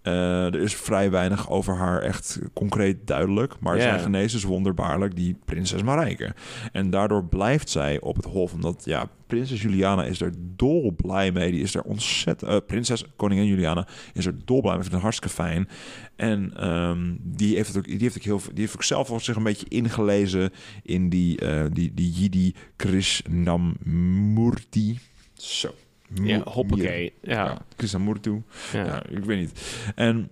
[0.03, 3.55] Uh, er is vrij weinig over haar echt concreet duidelijk.
[3.59, 3.89] Maar yeah.
[3.89, 6.33] zijn genezen is wonderbaarlijk die prinses Marijke.
[6.71, 8.53] En daardoor blijft zij op het hof.
[8.53, 11.51] Omdat ja, prinses Juliana is er dol blij mee.
[11.51, 12.51] Die is er ontzettend...
[12.51, 14.81] Uh, prinses, koningin Juliana is er dol blij mee.
[14.81, 15.69] Vindt het hartstikke fijn.
[16.15, 19.35] En um, die, heeft het ook, die, heeft ook heel, die heeft ook zelf zich
[19.35, 20.51] een beetje ingelezen...
[20.83, 24.99] in die, uh, die, die Yidi Krishnamurti.
[25.33, 25.73] Zo.
[26.13, 27.13] Ja, hoppakee.
[27.21, 27.33] Ja.
[27.33, 28.43] ja Krishnamurti.
[28.73, 28.85] Ja.
[28.85, 29.03] ja.
[29.09, 29.83] ik weet niet.
[29.95, 30.29] En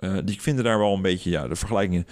[0.00, 2.06] uh, die vinden daar wel een beetje ja, de vergelijkingen.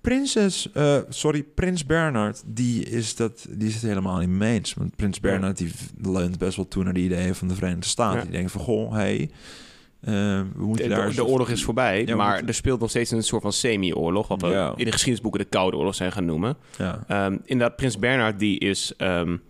[0.00, 4.74] Prinses, uh, sorry, Prins Bernard, die is, dat, die is het helemaal niet mee eens.
[4.74, 5.72] Want Prins Bernard die
[6.02, 8.22] leunt best wel toe naar de ideeën van de Verenigde Staten.
[8.22, 10.10] Die denkt van, goh, hey, uh,
[10.54, 11.08] we moeten de, daar...
[11.08, 14.28] De, de oorlog is voorbij, ja, maar er speelt nog steeds een soort van semi-oorlog...
[14.28, 14.72] wat we ja.
[14.76, 16.56] in de geschiedenisboeken de Koude Oorlog zijn gaan noemen.
[16.78, 17.26] Ja.
[17.26, 18.92] Um, inderdaad, Prins Bernard die is...
[18.98, 19.42] Um,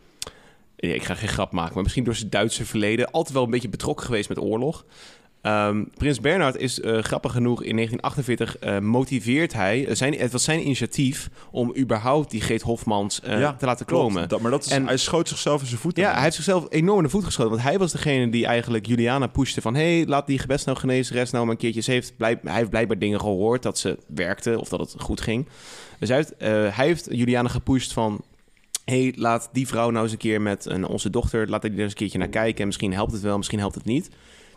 [0.90, 3.68] ik ga geen grap maken, maar misschien door zijn Duitse verleden altijd wel een beetje
[3.68, 4.84] betrokken geweest met oorlog.
[5.42, 10.32] Um, Prins Bernhard is uh, grappig genoeg in 1948 uh, motiveert hij uh, zijn, het
[10.32, 14.28] was zijn initiatief om überhaupt die Geet Hofmans ja, te laten komen.
[14.40, 16.02] Maar dat is, en, hij schoot zichzelf in zijn voeten.
[16.02, 18.86] Ja, hij heeft zichzelf enorm in de voet geschoten, want hij was degene die eigenlijk
[18.86, 21.80] Juliana pushte van hey, laat die gebetsnauwgenezeres nou maar een keertje.
[21.80, 25.48] Ze heeft hij heeft blijkbaar dingen gehoord dat ze werkte of dat het goed ging.
[25.98, 26.34] Dus hij heeft,
[26.76, 28.24] hij heeft Juliana gepusht van
[28.92, 31.78] hey, laat die vrouw nou eens een keer met een, onze dochter, laat die er
[31.78, 32.60] eens een keertje naar kijken.
[32.60, 34.10] En misschien helpt het wel, misschien helpt het niet.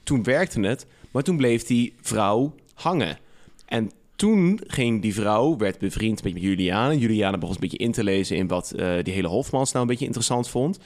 [0.04, 3.18] Toen werkte het, maar toen bleef die vrouw hangen.
[3.66, 6.94] En toen ging die vrouw, werd bevriend met Juliana.
[6.94, 9.90] Juliana begon een beetje in te lezen in wat uh, die hele Hofmans nou een
[9.90, 10.80] beetje interessant vond.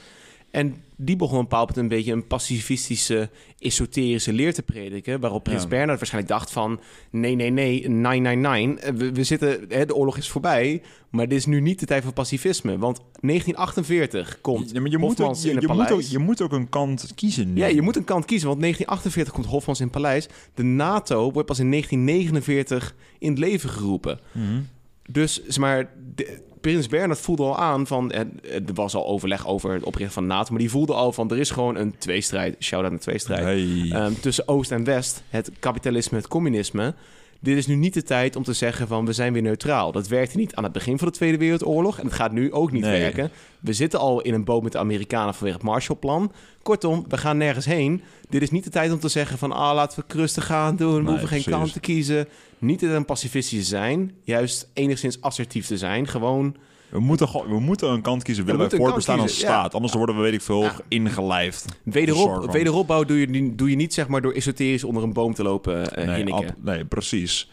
[0.50, 5.20] En die begon een bepaald een beetje een pacifistische, esoterische leer te prediken.
[5.20, 5.68] Waarop Prins ja.
[5.68, 6.80] Bernhard waarschijnlijk dacht van...
[7.10, 8.90] nee, nee, nee, 999.
[8.90, 10.82] We, we zitten, hè, de oorlog is voorbij.
[11.10, 12.78] Maar dit is nu niet de tijd van pacifisme.
[12.78, 15.90] Want 1948 komt ja, maar je moet ook, je, in je paleis.
[15.90, 17.60] Moet ook, je moet ook een kant kiezen nu.
[17.60, 18.48] Ja, je moet een kant kiezen.
[18.48, 20.28] Want 1948 komt Hofmans in het paleis.
[20.54, 24.20] De NATO wordt pas in 1949 in het leven geroepen.
[24.32, 24.68] Mm -hmm.
[25.10, 25.90] Dus, zeg maar...
[26.14, 28.12] De, Prins Bernhard voelde al aan van...
[28.12, 28.30] Er
[28.74, 30.50] was al overleg over het oprichten van NATO...
[30.50, 31.30] maar die voelde al van...
[31.30, 32.56] er is gewoon een tweestrijd...
[32.58, 33.42] shout-out naar tweestrijd...
[33.42, 34.04] Hey.
[34.04, 35.22] Um, tussen Oost en West.
[35.28, 36.94] Het kapitalisme, het communisme.
[37.42, 39.06] Dit is nu niet de tijd om te zeggen van...
[39.06, 39.92] we zijn weer neutraal.
[39.92, 41.98] Dat werkte niet aan het begin van de Tweede Wereldoorlog...
[41.98, 43.00] en het gaat nu ook niet nee.
[43.00, 43.30] werken.
[43.60, 46.32] We zitten al in een boot met de Amerikanen vanwege het Marshallplan.
[46.62, 48.02] Kortom, we gaan nergens heen.
[48.28, 49.52] Dit is niet de tijd om te zeggen van...
[49.52, 50.94] ah, laten we rustig gaan doen...
[50.94, 52.28] we Nee, hoeven geen kant te kiezen.
[52.58, 54.14] Niet een pacifistisch zijn.
[54.22, 56.06] Juist enigszins assertief te zijn.
[56.06, 56.56] Gewoon...
[56.90, 58.44] We moeten, we moeten een kant kiezen.
[58.44, 59.74] we Willen wij voortbestaan kant als staat.
[59.74, 60.74] Anders worden we, weet ik veel, Ja.
[60.88, 61.64] ingelijfd.
[61.82, 65.34] Wederop, wederopbouw doe je, niet- doe je niet zeg maar door esoterisch onder een boom
[65.34, 66.48] te lopen eh Nee, hinniken.
[66.48, 67.50] ab- nee, precies.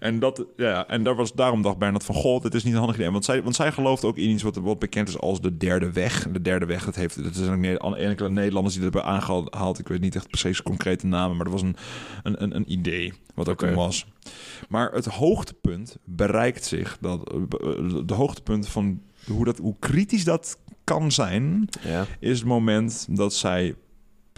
[0.00, 2.14] En, dat, ja, en daar was, daarom dacht Bernard van...
[2.14, 3.10] God, dit is niet een handig idee.
[3.10, 5.92] Want zij, want zij gelooft ook in iets wat, wat bekend is als de derde
[5.92, 6.28] weg.
[6.32, 7.22] De derde weg, dat heeft...
[7.22, 9.78] Dat zijn ook enkele Nederlanders die dat hebben aangehaald.
[9.78, 11.36] Ik weet niet echt precies concrete namen.
[11.36, 11.76] Maar dat was een,
[12.22, 14.06] een, een, een idee wat ook toen was.
[14.68, 16.98] Maar het hoogtepunt bereikt zich...
[17.00, 17.38] Dat, eh,
[18.06, 21.68] de hoogtepunt van hoe, dat, hoe kritisch dat kan zijn...
[21.82, 22.06] Ja.
[22.20, 23.74] is het moment dat zij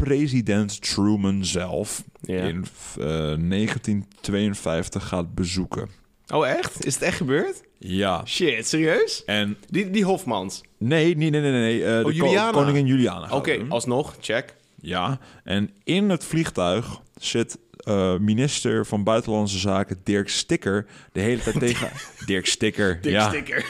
[0.05, 2.43] president Truman zelf Ja.
[2.43, 2.65] in
[2.99, 5.89] eh, 1952 gaat bezoeken.
[6.35, 6.85] Oh, echt?
[6.85, 7.63] Is het echt gebeurd?
[7.79, 8.25] Ja.
[8.27, 9.25] Shit, serieus?
[9.25, 10.61] En Die, die Hofmans.
[10.79, 11.85] nee, nee, nee, nee, nee.
[11.85, 12.51] eh, de ko- Juliana.
[12.51, 13.29] koningin Juliana.
[13.37, 14.55] Oké, alsnog, check.
[14.81, 21.43] Ja, en in het vliegtuig zit eh, minister van Buitenlandse Zaken Dirk Sticker de hele
[21.43, 21.91] tijd tegen...
[22.27, 23.29] Dirk Sticker, Dik ja.
[23.29, 23.65] sticker.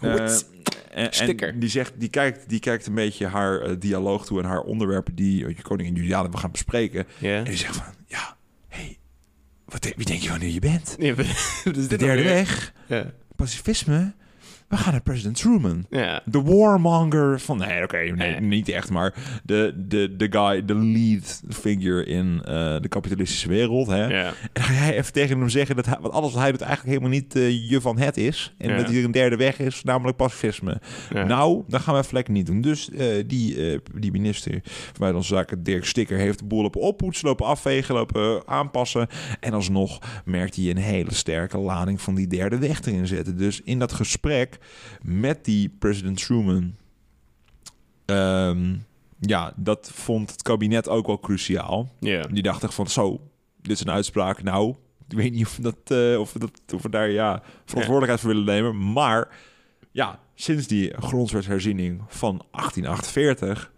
[0.00, 0.44] Hoets.
[0.90, 4.60] en, die, zegt, die, kijkt, die kijkt een beetje haar eh, dialoog toe en haar
[4.60, 7.06] onderwerpen die eh, koningin Juliana we gaan bespreken.
[7.20, 8.36] En die zegt van, ja,
[8.68, 8.98] hey,
[9.64, 10.96] wat, wie denk je wanneer je bent?
[10.98, 13.12] Ja, is De dit derde weg, Ja.
[13.36, 14.14] pacifisme,
[14.68, 15.86] we gaan naar president Truman.
[15.90, 16.22] ja.
[16.24, 17.58] De warmonger van...
[17.58, 18.40] Nee, oké, nee, Nee.
[18.40, 23.86] niet echt, maar de, de, de guy, de lead figure in eh, de kapitalistische wereld.
[23.86, 24.04] Hè?
[24.06, 24.32] Ja.
[24.52, 26.90] En ga jij even tegen hem zeggen dat hij, want alles wat hij doet eigenlijk
[26.98, 28.54] helemaal niet eh, je van het is.
[28.58, 28.76] En Ja.
[28.76, 30.80] dat hier een derde weg is, namelijk pacifisme.
[31.14, 31.24] Ja.
[31.24, 32.60] Nou, dan gaan we lekker niet doen.
[32.60, 37.26] Dus eh, die, die minister van Buitenlandse Zaken, Dirk Sticker, heeft de boel lopen oppoetsen,
[37.28, 39.06] lopen afvegen, lopen aanpassen.
[39.40, 43.36] En alsnog merkt hij een hele sterke lading van die derde weg erin zetten.
[43.36, 44.57] Dus in dat gesprek
[45.02, 46.74] met die president Truman,
[48.04, 48.74] ehm,
[49.20, 51.88] ja, dat vond het kabinet ook wel cruciaal.
[52.00, 52.22] Ja.
[52.22, 53.20] Die dacht echt van, zo,
[53.62, 54.42] dit is een uitspraak.
[54.42, 54.74] Nou,
[55.08, 58.28] ik weet niet of we, dat, eh, of dat, of we daar ja, verantwoordelijkheid voor
[58.30, 58.92] willen nemen.
[58.92, 59.28] Maar
[59.90, 63.72] ja, sinds die grondwetsherziening van 1848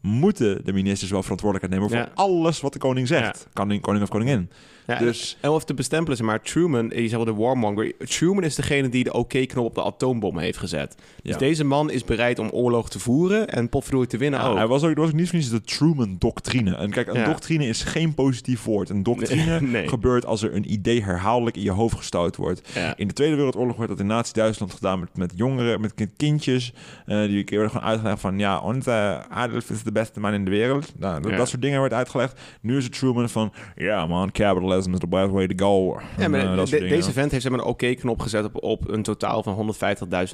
[0.00, 2.22] moeten de ministers wel verantwoordelijkheid nemen voor Ja.
[2.24, 3.48] alles wat de koning zegt.
[3.52, 4.50] Koning, koning of koningin.
[4.86, 7.92] Ja, Dus- En of te bestempelen, maar, Truman, je zegt wel de warmonger.
[7.98, 10.94] Truman is degene die de oké-knop op de atoombom heeft gezet.
[11.22, 11.38] Dus Ja.
[11.38, 14.56] deze man is bereid om oorlog te voeren en potverdorie te winnen Ja, ook.
[14.56, 16.74] hij was ook, er was ook niet niets de Truman-doctrine.
[16.76, 17.24] En kijk, een Ja.
[17.24, 18.88] doctrine is geen positief woord.
[18.90, 19.88] Een doctrine Nee.
[19.88, 22.68] gebeurt als er een idee herhaaldelijk in je hoofd gestoten wordt.
[22.74, 22.96] Ja.
[22.96, 26.72] In de Tweede Wereldoorlog werd dat in Nazi-Duitsland gedaan met, met jongeren, met kind- kindjes.
[27.06, 30.50] eh, die werden gewoon uitgelegd van, ja, onze Adolf is de beste man in de
[30.50, 30.92] wereld.
[30.98, 31.36] Nou, dat, Ja.
[31.36, 32.40] dat soort dingen werd uitgelegd.
[32.60, 34.32] Nu is het Truman van, ja man,
[34.78, 36.00] is the best way to go.
[36.16, 38.88] Ja, En, maar eh, de- deze vent heeft zeg maar, een oké-knop gezet op, op
[38.88, 39.54] een totaal van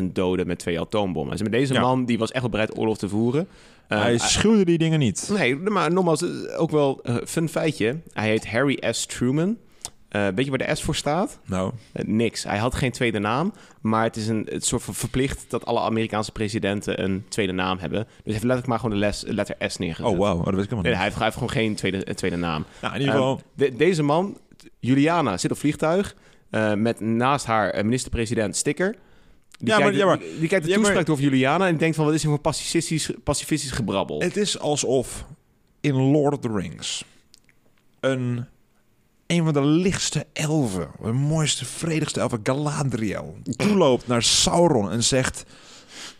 [0.01, 1.33] 150.000 doden met twee atoombommen.
[1.33, 1.81] Dus met deze Ja.
[1.81, 3.49] man die was echt wel bereid oorlog te voeren.
[3.89, 5.31] Eh, Hij schuwde die dingen niet.
[5.37, 7.97] Nee, maar nogmaals, eh, ook wel een fun feitje.
[8.13, 9.07] Hij heet Harry S.
[9.07, 9.57] Truman.
[10.13, 11.39] Eh weet je waar de S voor staat?
[11.47, 12.43] Nou, Eh, niks.
[12.45, 15.81] Hij had geen tweede naam, maar het is een het soort van verplicht dat alle
[15.81, 17.99] Amerikaanse presidenten een tweede naam hebben.
[18.05, 20.11] Dus hij heeft letterlijk maar gewoon de les, letter S neergezet.
[20.13, 20.95] oh wow, oh, dat weet ik helemaal Nee, niet.
[20.95, 22.65] hij heeft, hij heeft gewoon geen tweede, eh, tweede naam.
[22.83, 23.35] Nou, in ieder geval...
[23.35, 24.39] Ehm, de- deze man,
[24.79, 26.15] Juliana, zit op vliegtuig
[26.77, 28.91] met naast haar minister-president Sticker.
[29.59, 31.67] Die, Ja, maar- kijkt, ja, maar- die, die kijkt de ja, maar- toespraak over Juliana
[31.67, 34.21] en denkt van wat is hier voor pacifistisch, pacifistisch gebrabbel.
[34.21, 35.25] Het is alsof
[35.81, 37.05] in Lord of the Rings
[38.01, 38.47] een,
[39.33, 45.45] een van de lichtste elfen, de mooiste, vredigste elfen, Galadriel, toeloopt naar Sauron en zegt...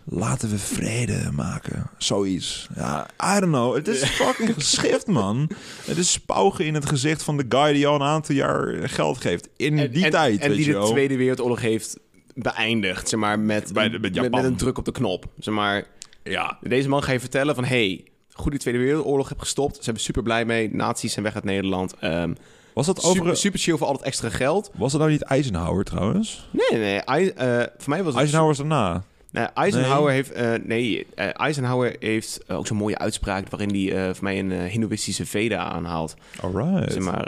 [0.05, 1.91] Laten we vrede maken.
[1.99, 2.69] Zoiets.
[2.77, 3.75] Ja, I don't know.
[3.75, 5.51] Het is fucking geschift, man.
[5.85, 9.19] Het is spaugen in het gezicht van de guy die al een aantal jaar geld
[9.21, 9.49] geeft.
[9.57, 10.89] In en, die en- tijd, En weet die je de wel.
[10.91, 11.99] Tweede Wereldoorlog heeft
[12.35, 14.41] beëindigd, zeg maar, met, Bij de- met met, Japan.
[14.41, 15.25] met een druk op de knop.
[15.39, 15.85] Zeg maar,
[16.25, 19.77] Ja, deze man ga je vertellen van, hey, goed die Tweede Wereldoorlog hebt gestopt.
[19.77, 20.75] Ze zijn super blij mee.
[20.75, 21.95] Nazi's zijn weg uit Nederland.
[22.01, 22.35] Ehm,
[22.75, 23.17] was dat over...
[23.17, 24.71] super, super chill voor al het extra geld.
[24.75, 26.49] Was dat nou niet Eisenhower trouwens?
[26.51, 27.23] Nee, nee.
[27.23, 28.15] I- eh, voor mij was.
[28.15, 29.03] Eisenhower was daarna.
[29.31, 30.33] Nee, Eisenhower heeft...
[30.33, 33.49] eh, nee, eh, Eisenhower heeft ook zo'n mooie uitspraak...
[33.49, 36.15] waarin hij voor mij een hindoeïstische veda aanhaalt.
[36.41, 36.93] Alright.
[36.93, 37.27] Zeg maar,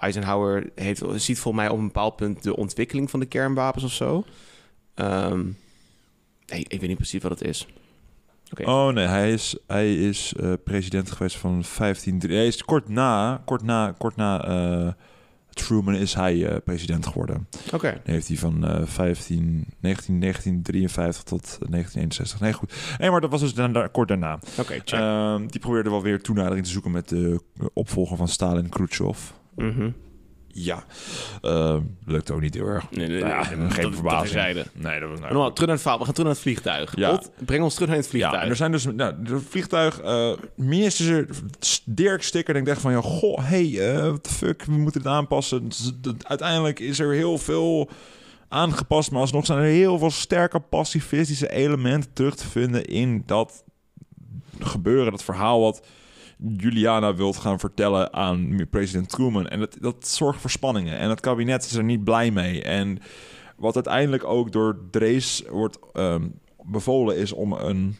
[0.00, 2.42] Eisenhower heeft, ziet volgens mij op een bepaald punt...
[2.42, 4.24] de ontwikkeling van de kernwapens of zo.
[4.94, 5.44] Ehm,
[6.46, 7.66] nee, ik weet niet precies wat het is.
[8.60, 12.20] Oh nee, hij is, hij is eh, president geweest van 15...
[12.26, 14.92] Hij is kort na, kort na, kort na eh,
[15.54, 17.48] Truman is hij eh, president geworden.
[17.72, 17.90] Oké.
[17.90, 22.40] Dan heeft hij van eh 15, 19, 1953 tot 1961.
[22.40, 22.72] Nee, goed.
[22.98, 24.38] Nee, maar dat was dus daarna, kort daarna.
[24.58, 24.74] Oké.
[24.84, 27.40] Ehm, die probeerde wel weer toenadering te zoeken met de
[27.72, 29.18] opvolger van Stalin, Khrushchev.
[29.54, 29.90] Mhm.
[30.54, 30.84] Ja,
[31.42, 32.90] uh, lukt ook niet heel erg.
[32.90, 34.64] Nee, nee, Nou ja, nee, geen dat- verbazing.
[34.74, 35.98] Nee, dat was normaal, terug naar het verhaal.
[35.98, 36.96] We gaan terug naar het vliegtuig.
[36.96, 37.12] Ja.
[37.12, 38.34] Ot, breng ons terug naar het vliegtuig.
[38.36, 40.00] Ja, en er zijn dus nou, de vliegtuig.
[40.56, 41.28] minister
[41.84, 45.10] Dirk Sticker denkt echt van ja, goh, hey, eh what the fuck, we moeten het
[45.10, 45.68] aanpassen.
[45.68, 47.90] Dus Uiteindelijk is er heel veel
[48.48, 53.64] aangepast, maar alsnog zijn er heel veel sterke pacifistische elementen terug te vinden in dat
[54.60, 55.86] gebeuren, dat verhaal wat
[56.56, 59.48] Juliana wilt gaan vertellen aan president Truman.
[59.48, 60.98] En dat, dat zorgt voor spanningen.
[60.98, 62.62] En het kabinet is er niet blij mee.
[62.62, 62.98] En
[63.56, 66.28] wat uiteindelijk ook door Drees wordt ehm,
[66.64, 67.96] bevolen is om een,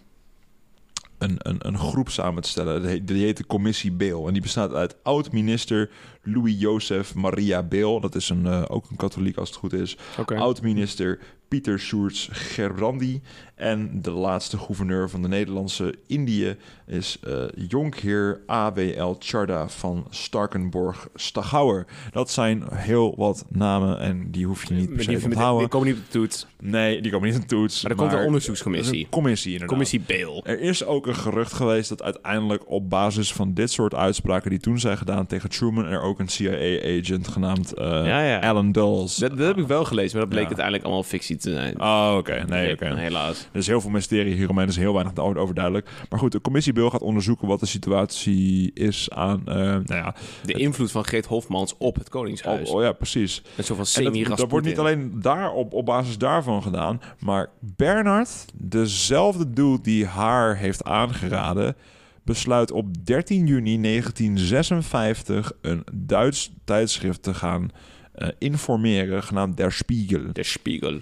[1.19, 2.81] een, een, een groep samen te stellen.
[2.83, 4.27] Die heet- Die heet de Commissie Beel.
[4.27, 5.91] En die bestaat uit oud-minister
[6.23, 8.01] Louis Joseph Maria Beel.
[8.01, 9.97] Dat is een, eh, ook een katholiek als het goed is.
[10.39, 13.21] Oud-minister Pieter Sjoerds Gerbrandi.
[13.63, 21.09] En de laatste gouverneur van de Nederlandse Indië is uh, jonkheer AWL Charda van Starkenborg
[21.15, 21.87] Stachauer.
[22.11, 25.59] Dat zijn heel wat namen en die hoef je niet per se te onthouden.
[25.59, 26.47] Die komen niet op de toets.
[26.61, 27.83] Nee, die komen niet op de toets.
[27.83, 29.05] Maar er komt een onderzoekscommissie.
[29.05, 29.69] Een commissie inderdaad.
[29.69, 30.43] Commissie Beel.
[30.45, 34.61] Er is ook een gerucht geweest dat uiteindelijk op basis van dit soort uitspraken die
[34.61, 38.39] toen zijn gedaan tegen Truman er ook een CIA-agent genaamd uh, ja, ja.
[38.39, 39.17] Alan Dulles.
[39.17, 41.81] Dat, dat, heb ik wel gelezen, maar dat bleek uiteindelijk allemaal fictie te zijn.
[41.81, 42.45] Oh, oké.
[42.49, 42.95] Nee, oké.
[42.97, 43.49] Helaas.
[43.53, 45.91] Er is heel veel mysterie hieromheen, er is heel weinig over duidelijk.
[46.11, 49.43] Maar goed, de commissie Beel gaat onderzoeken wat de situatie is aan...
[49.49, 52.69] Uh, nou ja, de invloed van Geert Hofmans op het Koningshuis.
[52.69, 53.43] Oh, oh ja, precies.
[53.57, 57.01] En zo van semi dat, dat wordt niet alleen daar op, op basis daarvan gedaan,
[57.19, 61.77] maar Bernard, dezelfde dude die haar heeft aangeraden,
[62.23, 67.71] besluit op 13 juni 1956 een Duits tijdschrift te gaan
[68.17, 70.33] uh, informeren, genaamd Der Spiegel.
[70.33, 70.99] Der Spiegel.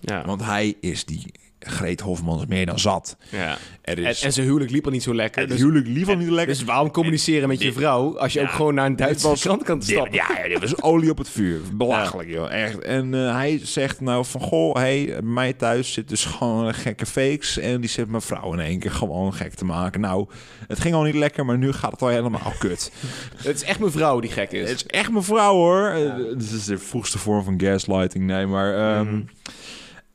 [0.00, 0.24] Ja.
[0.24, 3.16] Want hij is die Greet Hofmans meer dan zat.
[3.30, 3.58] Ja.
[3.82, 5.40] Er is, en, zijn huwelijk liep al niet zo lekker.
[5.40, 6.54] Het dus, huwelijk liep al niet lekker.
[6.54, 9.82] Dus waarom communiceren met je vrouw als je ook gewoon naar een Duitse krant kan
[9.82, 10.12] stappen?
[10.12, 11.60] Ja, ja, dit was olie op het vuur.
[11.72, 12.52] Belachelijk, joh.
[12.52, 12.78] Echt.
[12.78, 17.06] En uh, hij zegt nou van, goh, hey, bij mij thuis zit dus gewoon gekke
[17.06, 17.58] fakes.
[17.58, 20.00] En die zit mijn vrouw in één keer gewoon gek te maken.
[20.00, 20.26] Nou,
[20.66, 22.92] het ging al niet lekker, maar nu gaat het al helemaal kut.
[23.36, 24.68] het is echt mijn vrouw die gek is.
[24.68, 25.96] Het is echt mijn vrouw, hoor.
[25.96, 26.16] Ja.
[26.16, 28.24] Uh, dit is de vroegste vorm van gaslighting.
[28.24, 28.98] Nee, maar...
[28.98, 29.28] Um, mm.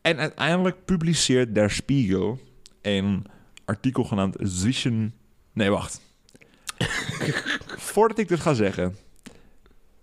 [0.02, 2.40] En uiteindelijk publiceert Der Spiegel
[2.82, 3.26] een
[3.66, 5.14] artikel genaamd Zwischen...
[5.54, 6.02] Nee, wacht.
[7.92, 8.96] Voordat ik dit ga zeggen...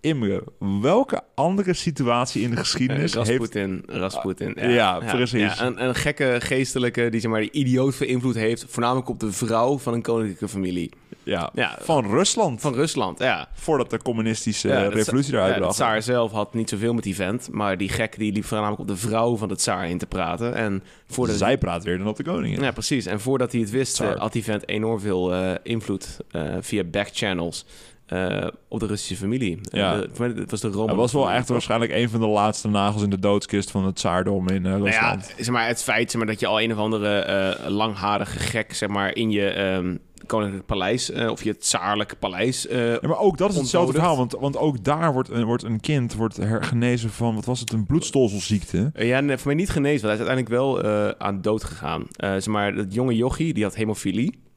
[0.01, 0.43] Imre,
[0.81, 3.99] welke andere situatie in de geschiedenis Rasputin, heeft...
[3.99, 5.57] Rasputin, ja, ja, precies.
[5.57, 8.65] Ja, een, een, gekke geestelijke die zeg maar, die idioot veel invloed heeft...
[8.67, 10.91] voornamelijk op de vrouw van een koninklijke familie.
[11.29, 12.61] Ja, ja, van Rusland.
[12.61, 13.47] Van Rusland, ja.
[13.53, 15.69] Voordat de communistische revolutie eruit bracht.
[15.69, 17.49] de tsaar zelf had niet zoveel met die vent...
[17.51, 20.55] maar die gek die liep voornamelijk op de vrouw van de tsaar in te praten.
[20.55, 22.61] En voordat Zij praat weer dan op de koning.
[22.61, 23.05] Ja, precies.
[23.05, 26.83] En voordat hij het wist, uh, had die vent enorm veel uh, invloed uh, via
[26.83, 27.65] backchannels...
[28.13, 29.59] Uh, op de Russische familie.
[29.61, 29.95] Ja.
[29.95, 30.87] De, het was de Roman.
[30.87, 33.95] Hij was wel echt waarschijnlijk een van de laatste nagels in de doodskist van het
[33.95, 35.19] tsaardom in uh, Rusland.
[35.19, 37.27] Nou ja, zeg maar, het feit zeg maar, dat je al een of andere
[37.61, 42.67] uh, langharige gek zeg maar, in je um, koninklijk paleis of je tsaarlijke paleis.
[42.69, 46.13] ja, maar ook dat is hetzelfde verhaal, want, want ook daar wordt, wordt een kind
[46.13, 48.91] wordt hergenezen van, wat was het, een bloedstolselziekte?
[48.93, 52.07] ja, nee, voor mij niet genezen, want hij is uiteindelijk wel aan dood gegaan.
[52.17, 54.47] zeg maar, dat jonge jochie, die had hemofilie.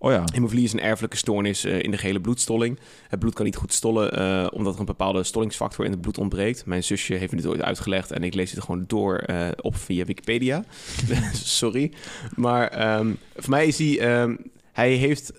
[0.00, 0.24] Oh ja.
[0.32, 2.78] Hemofilie is een erfelijke stoornis uh, in de gele bloedstolling.
[3.08, 6.18] Het bloed kan niet goed stollen uh, omdat er een bepaalde stollingsfactor in het bloed
[6.18, 6.66] ontbreekt.
[6.66, 9.76] Mijn zusje heeft me dit ooit uitgelegd en ik lees het gewoon door uh, op
[9.76, 10.64] via Wikipedia.
[11.32, 11.92] Sorry.
[12.36, 14.20] Maar um, voor mij is hij...
[14.20, 14.38] Um,
[14.78, 15.32] hij heeft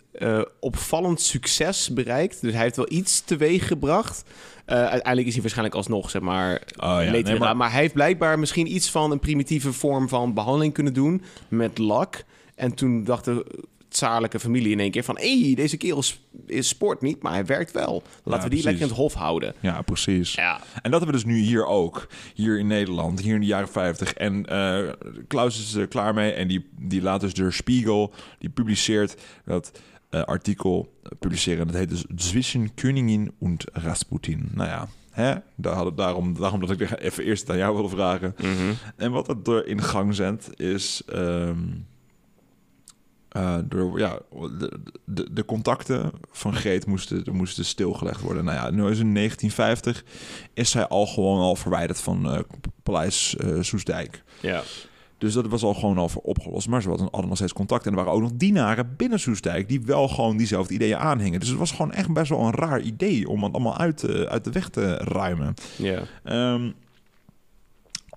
[0.59, 2.41] opvallend succes bereikt.
[2.41, 4.23] Dus hij heeft wel iets teweeg gebracht.
[4.65, 7.11] uiteindelijk is hij waarschijnlijk alsnog, zeg maar, oh, ja.
[7.11, 7.57] nee, maar...
[7.57, 11.77] maar hij heeft blijkbaar misschien iets van een primitieve vorm van behandeling kunnen doen met
[11.77, 12.23] lak.
[12.55, 13.43] En toen dachten
[13.89, 15.17] tsarlijke familie in één keer van...
[15.17, 16.03] hé, hey, deze kerel
[16.45, 18.03] is sport niet, maar hij werkt wel.
[18.23, 19.53] Laten we die lekker in het hof houden.
[19.59, 20.33] Ja, precies.
[20.33, 20.59] Ja.
[20.81, 22.07] En dat hebben we dus nu hier ook.
[22.33, 24.13] Hier in Nederland, hier in de jaren 50.
[24.13, 24.89] En uh,
[25.27, 28.13] Klaus is er klaar mee en die, die laat dus de Spiegel...
[28.39, 29.71] die publiceert dat
[30.11, 31.67] uh, artikel publiceren.
[31.67, 34.49] Dat heet dus Zwischen Königin und Rasputin.
[34.53, 35.35] Nou ja, Hè?
[35.55, 38.35] Daar hadden, daarom, daarom dat ik even eerst aan jou wilde vragen.
[38.41, 38.73] Mm -hmm.
[38.95, 41.85] En wat dat er in gang zet, is um,
[43.37, 48.45] uh, door, ja, de, de, de, contacten van Greet moesten, moesten stilgelegd worden.
[48.45, 50.03] Nou ja, nu is in 1950
[50.53, 52.39] is zij al gewoon al verwijderd van uh,
[52.83, 54.23] Paleis uh, Soesdijk.
[54.41, 54.61] Ja.
[55.17, 56.67] Dus dat was al gewoon al opgelost.
[56.67, 57.85] Maar ze hadden nog steeds contact.
[57.85, 61.39] En er waren ook nog dienaren binnen Soesdijk die wel gewoon diezelfde ideeën aanhingen.
[61.39, 64.43] Dus het was gewoon echt best wel een raar idee om het allemaal uit, uit
[64.43, 65.53] de weg te ruimen.
[65.75, 66.01] Ja.
[66.53, 66.73] Um,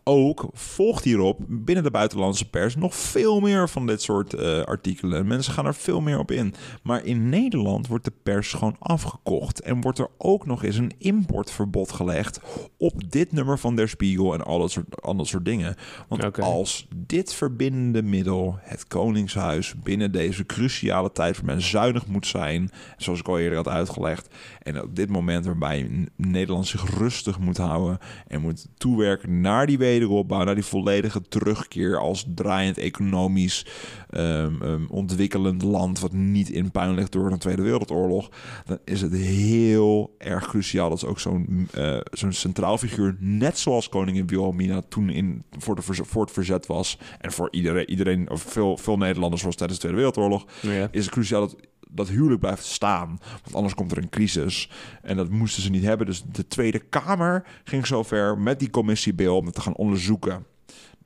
[0.04, 5.26] ook volgt hierop binnen de buitenlandse pers nog veel meer van dit soort uh, artikelen.
[5.26, 6.54] Mensen gaan er veel meer op in.
[6.82, 9.60] Maar in Nederland wordt de pers gewoon afgekocht.
[9.60, 12.40] En wordt er ook nog eens een importverbod gelegd
[12.76, 15.76] op dit nummer van Der Spiegel en al dat soort, al dat soort dingen.
[16.08, 16.44] Want okay.
[16.44, 22.70] als dit verbindende middel, het Koningshuis, binnen deze cruciale tijd waar men zuinig moet zijn,
[22.96, 27.57] zoals ik al eerder had uitgelegd, en op dit moment waarbij Nederland zich rustig moet
[27.57, 33.66] houden en moet toewerken naar die wederopbouw, naar die volledige terugkeer als draaiend economisch
[34.11, 38.29] um, um, ontwikkelend land wat niet in puin ligt door een Tweede Wereldoorlog,
[38.64, 43.88] dan is het heel erg cruciaal dat ook zo'n uh, zo'n centraal figuur, net zoals
[43.88, 48.42] koningin Wilhelmina toen in, voor, de, voor het verzet was en voor iedereen, iedereen of
[48.42, 50.88] veel, veel Nederlanders was tijdens de Tweede Wereldoorlog, ja.
[50.90, 51.57] is het cruciaal dat
[51.94, 53.18] dat huwelijk blijft staan.
[53.42, 54.70] Want anders komt er een crisis.
[55.02, 56.07] En dat moesten ze niet hebben.
[56.07, 60.46] Dus de Tweede Kamer ging zover met die commissie Bill om het te gaan onderzoeken.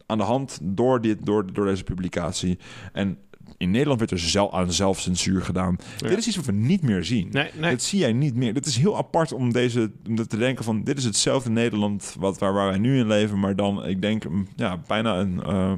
[0.07, 2.59] aan de hand door, dit, door, door deze publicatie.
[2.93, 3.19] En
[3.57, 5.77] in Nederland werd er zelf aan zelfcensuur gedaan.
[5.97, 6.09] Ja.
[6.09, 7.29] Dit is iets wat we niet meer zien.
[7.31, 7.71] Nee, nee.
[7.71, 8.55] Dat zie jij niet meer.
[8.55, 12.39] Het is heel apart om deze om te denken van dit is hetzelfde Nederland wat
[12.39, 15.73] waar, waar wij nu in leven, maar dan ik denk mm, ja bijna een eh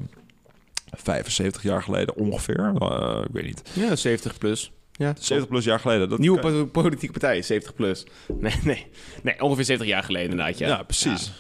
[0.91, 2.75] 75 jaar geleden ongeveer.
[2.79, 3.63] Eh, ik weet niet.
[3.73, 4.73] Ja, 70 plus.
[4.99, 6.09] Ja, 70 plus jaar geleden.
[6.09, 8.07] Dat Nieuwe kan- politieke partij, 70 plus.
[8.41, 8.87] Nee, nee.
[9.23, 10.69] Nee, ongeveer 70 jaar geleden inderdaad, ja.
[10.69, 11.33] ja, precies.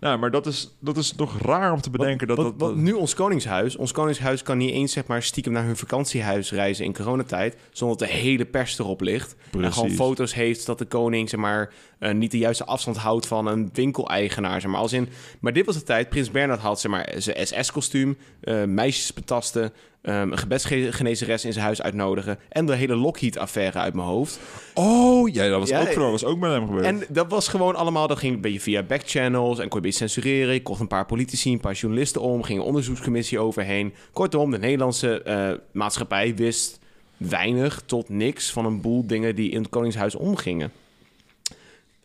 [0.00, 2.68] Nou, maar dat is, dat is nog raar om te bedenken Wat, dat, wat, dat,
[2.68, 3.76] wat nu ons koningshuis...
[3.76, 7.56] Ons koningshuis kan niet eens zeg maar, stiekem naar hun vakantiehuis reizen in coronatijd...
[7.72, 9.36] zonder dat de hele pers erop ligt.
[9.60, 13.26] En gewoon foto's heeft dat de koning zeg maar, eh, niet de juiste afstand houdt
[13.26, 14.60] van een winkeleigenaar.
[14.60, 14.80] Zeg maar.
[14.80, 15.08] Als in,
[15.40, 18.16] maar dit was de tijd, Prins Bernhard had zeg maar, zijn SS-kostuum...
[18.40, 19.72] eh, meisjes betasten,
[20.06, 22.38] ehm, een gebedsgenezeres in zijn huis uitnodigen...
[22.48, 24.38] en de hele Lockheed-affaire uit mijn hoofd.
[24.74, 26.84] Oh, ja, dat was Ja, ook dat was ook met hem gebeurd.
[26.84, 29.98] En dat was gewoon allemaal, dat ging een beetje via backchannels en kon je beetje
[29.98, 30.54] censureren.
[30.54, 33.94] Je kocht een paar politici, een paar journalisten om, ging een onderzoekscommissie overheen.
[34.12, 36.78] Kortom, de Nederlandse eh, maatschappij wist
[37.16, 40.72] weinig tot niks van een boel dingen die in het Koningshuis omgingen.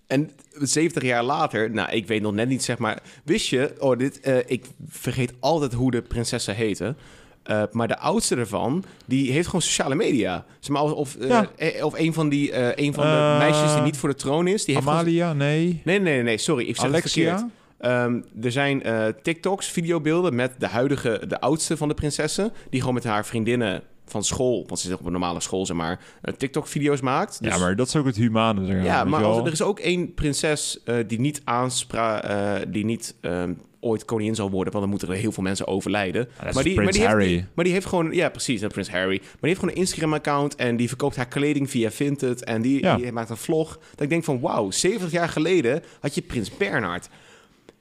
[0.07, 3.97] En 70 jaar later, nou, ik weet nog net niet, zeg maar, wist je, oh,
[3.97, 6.97] dit, eh, ik vergeet altijd hoe de prinsessen heten.
[7.43, 10.45] Eh, maar de oudste ervan, die heeft gewoon sociale media.
[10.59, 11.47] Zeg maar, of, of, eh, Ja.
[11.57, 14.65] eh, of een van, die, een van de meisjes die niet voor de troon is.
[14.65, 15.81] Die heeft gewoon- Amalia, nee.
[15.83, 16.67] Nee, nee, nee, sorry.
[16.67, 17.43] Ik zeg het verkeerd.
[17.79, 18.83] Ehm, er zijn
[19.21, 22.51] TikToks, videobeelden met de huidige, de oudste van de prinsessen.
[22.69, 25.77] Die gewoon met haar vriendinnen van school, want ze zit op een normale school, zeg
[25.77, 25.99] maar,
[26.37, 27.43] TikTok-video's maakt.
[27.43, 28.83] Dus- Ja, maar dat is ook het humane.
[28.83, 32.21] ja, maar als, er is ook één prinses die niet aanspra
[32.67, 36.29] die niet ehm, ooit koningin zal worden, want dan moeten er heel veel mensen overlijden.
[36.53, 37.27] maar, die, maar, die Harry.
[37.27, 39.17] Heeft, maar die heeft gewoon, ja precies, Prins Harry.
[39.21, 42.81] Maar die heeft gewoon een Instagram-account en die verkoopt haar kleding via Vinted en die,
[42.81, 42.95] Ja.
[42.95, 43.79] die maakt een vlog.
[43.91, 47.09] Dat ik denk van, wauw, 70 jaar geleden had je Prins Bernhard.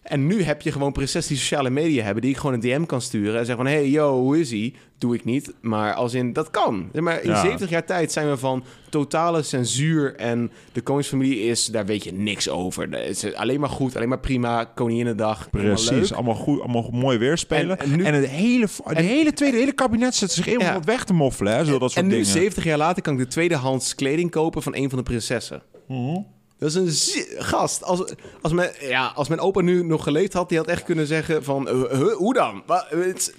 [0.02, 2.22] En nu heb je gewoon prinses die sociale media hebben...
[2.22, 3.72] die ik gewoon een DM kan sturen en zeggen van...
[3.74, 4.74] hey, yo, hoe is hij?
[4.98, 5.52] Doe ik niet.
[5.60, 6.90] Maar als in, dat kan.
[6.92, 7.40] Maar in Ja.
[7.40, 10.16] 70 jaar tijd zijn we van totale censuur...
[10.16, 11.66] en de koningsfamilie is...
[11.66, 12.90] daar weet je niks over.
[12.90, 14.64] Dat is alleen maar goed, alleen maar prima.
[14.64, 16.10] Koninginnedag, helemaal Precies, leuk.
[16.18, 17.78] allemaal, goed, allemaal mooi weerspelen.
[17.78, 20.58] En- En, en nu- het hele, de en- hele tweede hele kabinet zet zich in
[20.58, 20.72] om Ja.
[20.72, 21.52] wat weg te moffelen.
[21.56, 22.26] Hè, zo dat soort En nu, dingen.
[22.26, 24.62] 70 jaar later, kan ik de tweedehands kleding kopen...
[24.62, 25.62] van een van de prinsessen.
[25.88, 26.16] Mhm.
[26.60, 27.82] Dat is een zi- gast.
[27.84, 31.06] Als, als, mijn, ja, als mijn opa nu nog geleefd had, die had echt kunnen
[31.06, 31.68] zeggen van...
[31.68, 32.62] eh, huh, hoe dan?
[32.66, 32.86] Wa-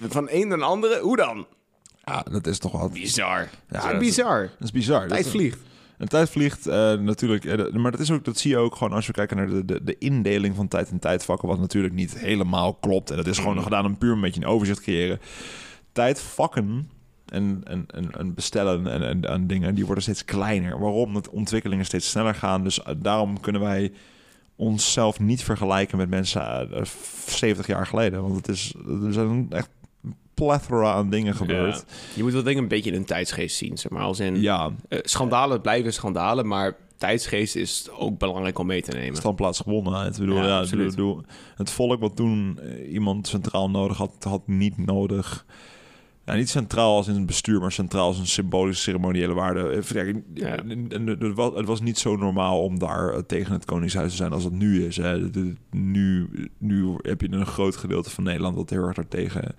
[0.08, 1.00] Van een naar de andere?
[1.00, 1.46] Hoe dan?
[2.04, 2.88] Ja, dat is toch wel...
[2.88, 3.48] Bizar.
[3.70, 4.40] Ja, dat is bizar.
[4.42, 5.08] Dat is bizar.
[5.08, 5.58] Tijd vliegt.
[5.98, 7.44] En tijd vliegt eh, natuurlijk.
[7.44, 9.64] eh, maar dat, is ook, dat zie je ook gewoon als we kijken naar de,
[9.64, 11.48] de, de indeling van tijd en tijdvakken.
[11.48, 13.10] Wat natuurlijk niet helemaal klopt.
[13.10, 15.20] En dat is gewoon gedaan om puur een beetje een overzicht te creëren.
[15.92, 16.90] Tijdvakken
[17.32, 20.78] en, en, en, en bestellen en, en, en dingen, die worden steeds kleiner.
[20.78, 21.06] Waarom?
[21.06, 22.64] Omdat ontwikkelingen steeds sneller gaan.
[22.64, 23.92] Dus eh, daarom kunnen wij
[24.56, 26.82] onszelf niet vergelijken met mensen eh,
[27.26, 28.22] 70 jaar geleden.
[28.22, 28.74] Want het is,
[29.04, 29.68] er zijn echt
[30.04, 31.76] een plethora aan dingen gebeurd.
[31.76, 31.94] Ja.
[32.14, 33.78] Je moet denk ik een beetje in een tijdsgeest zien.
[33.78, 34.02] Zeg maar.
[34.02, 38.90] Als in, Ja, eh, schandalen blijven schandalen, maar tijdsgeest is ook belangrijk om mee te
[38.90, 39.16] nemen.
[39.16, 40.12] standplaats gewonnen.
[40.18, 41.22] Bedoel, Ja, ja, bedoel,
[41.56, 45.46] het volk wat toen eh, iemand centraal nodig had, had niet nodig.
[46.24, 49.82] Ja, niet centraal als in het bestuur, maar centraal als een symbolische ceremoniële waarde.
[50.34, 50.56] Ja.
[50.56, 54.32] en- en Het was, niet zo normaal om daar eh, tegen het Koningshuis te zijn
[54.32, 54.96] als het nu is.
[54.96, 55.28] Hè.
[55.70, 59.54] Nu, nu heb je een groot gedeelte van Nederland dat heel erg daartegen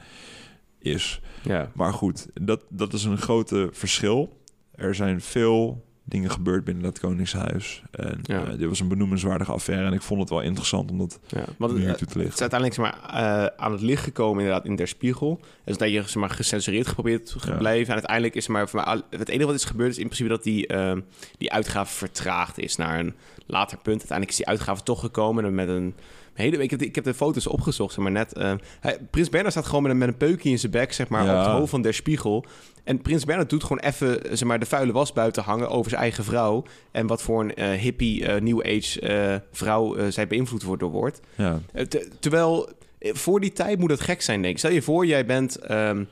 [0.80, 1.22] is.
[1.44, 1.72] Ja.
[1.74, 4.42] Maar goed, dat, dat is een grote verschil.
[4.72, 7.84] Er zijn veel dingen gebeurd binnen dat Koningshuis.
[7.92, 8.44] En Ja.
[8.46, 9.86] eh, dit was een benoemenswaardige affaire.
[9.86, 11.46] En ik vond het wel interessant om dat Ja.
[11.58, 12.34] Want, nu eh, toe te Het lichten.
[12.34, 15.40] is uiteindelijk zeg maar, eh, aan het licht gekomen inderdaad in Der Spiegel.
[15.64, 17.58] Dus dat je zeg maar, gecensureerd geprobeerd te Ja.
[17.58, 17.88] blijven.
[17.88, 20.04] En uiteindelijk is er maar, voor mij, al- het enige wat is gebeurd is in
[20.06, 20.98] principe dat die, eh,
[21.38, 23.14] die uitgave vertraagd is naar een
[23.46, 23.98] later punt.
[23.98, 25.94] Uiteindelijk is die uitgave toch gekomen en met een
[26.34, 26.58] hele...
[26.58, 28.34] Ik heb, de, ik heb de foto's opgezocht, zeg maar net.
[28.34, 31.08] eh, hij, Prins Bernhard staat gewoon met een, met een peukje in zijn bek, zeg
[31.10, 31.40] maar, Ja.
[31.40, 32.46] op het hoofd van Der Spiegel.
[32.84, 36.02] En Prins Bernhard doet gewoon even zeg maar, de vuile was buiten hangen over zijn
[36.02, 36.64] eigen vrouw.
[36.92, 40.82] En wat voor een eh, hippie, eh, new age eh, vrouw eh, zij beïnvloed wordt
[40.82, 41.20] door wordt.
[41.36, 41.62] Ja.
[41.74, 42.70] Eh, te- terwijl
[43.00, 44.60] eh, voor die tijd moet het gek zijn, denk ik.
[44.60, 46.04] Stel je voor, jij bent ehm,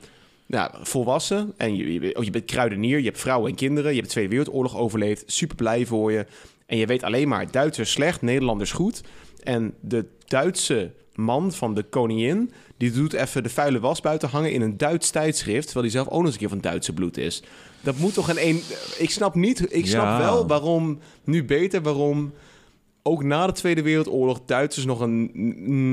[0.46, 3.96] nou, volwassen en je, je, oh, je bent kruidenier, je hebt vrouwen en kinderen, je
[3.96, 6.26] hebt de Tweede Wereldoorlog overleefd, super blij voor je.
[6.66, 9.02] En je weet alleen maar Duitsers slecht, Nederlanders goed.
[9.42, 14.52] En de Duitse man van de koningin, die doet even de vuile was buiten hangen
[14.52, 17.16] in een Duits tijdschrift, terwijl hij zelf ook nog eens een keer van Duitse bloed
[17.16, 17.42] is.
[17.80, 18.62] Dat moet toch een een.
[18.98, 19.74] Ik snap niet.
[19.74, 20.18] Ik snap Ja.
[20.18, 22.32] wel waarom nu beter, waarom
[23.04, 25.30] ook na de Tweede Wereldoorlog Duitsers nog een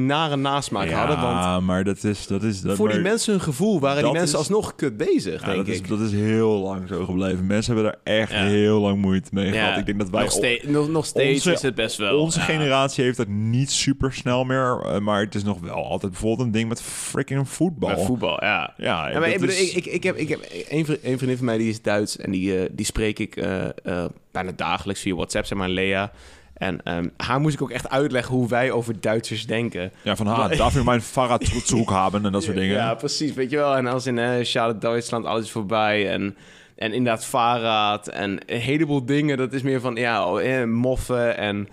[0.05, 1.15] nare nasmaak hadden.
[1.21, 2.27] Want Ja, maar dat is...
[2.27, 5.41] Dat is dat, voor die mensen hun gevoel waren die mensen is- alsnog kut bezig,
[5.41, 7.47] Ja, denk dat, is, dat is heel lang zo gebleven.
[7.47, 8.43] Mensen hebben daar echt Ja.
[8.43, 9.77] heel lang moeite mee Ja, gehad.
[9.79, 10.21] Ik denk dat wij...
[10.23, 12.19] nog, steeds, nog, nog steeds onze- is het best wel.
[12.19, 12.45] Onze ja.
[12.45, 14.81] generatie heeft dat niet super snel meer.
[14.85, 17.89] eh, maar het is nog wel altijd bijvoorbeeld een ding met freaking voetbal.
[17.89, 18.73] Met voetbal, ja.
[18.77, 20.39] Ja, Ja, maar ik, bedoel, is- ik, ik, ik heb, ik heb
[20.69, 23.35] een, vri- een vriendin van mij die is Duits en die, eh, die spreek ik
[23.35, 26.11] eh, eh, bijna dagelijks via WhatsApp, zeg maar Lea.
[26.59, 29.91] En ehm, haar moest ik ook echt uitleggen hoe wij over Duitsers denken.
[30.01, 32.75] Ja, van ha, darf je mijn Fahrradzoek hebben en dat soort dingen.
[32.75, 33.75] Ja, precies, weet je wel.
[33.75, 36.09] En als in eh Schade Duitsland, alles voorbij.
[36.09, 36.37] En,
[36.75, 39.37] en inderdaad Fahrrad en een heleboel dingen.
[39.37, 41.69] Dat is meer van, ja, oh, eh, moffen en...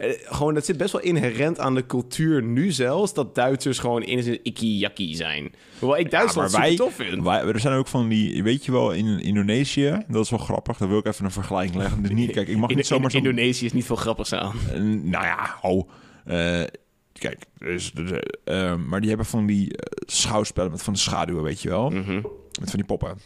[0.00, 3.14] eh, Gewoon, dat zit best wel inherent aan de cultuur nu zelfs...
[3.14, 5.54] dat Duitsers gewoon in zijn ikkie-jakkie zijn.
[5.78, 7.22] Hoewel ik Duitsland Ja, maar tof vind.
[7.22, 10.76] Wij, er zijn ook van die, weet je wel, in Indonesië, dat is wel grappig,
[10.76, 12.02] daar wil ik even een vergelijking leggen.
[12.02, 13.16] Dus niet, kijk, ik mag In, niet zomaar in zo...
[13.16, 14.54] Indonesië is niet veel grappigs aan.
[14.72, 15.88] Eh, nou ja, oh.
[16.24, 16.66] eh,
[17.12, 19.74] kijk, dus, dus, eh, eh, maar die hebben van die
[20.06, 21.90] schouwspellen met van de schaduwen, weet je wel.
[21.90, 22.14] Mhm.
[22.60, 23.18] Met van die poppen.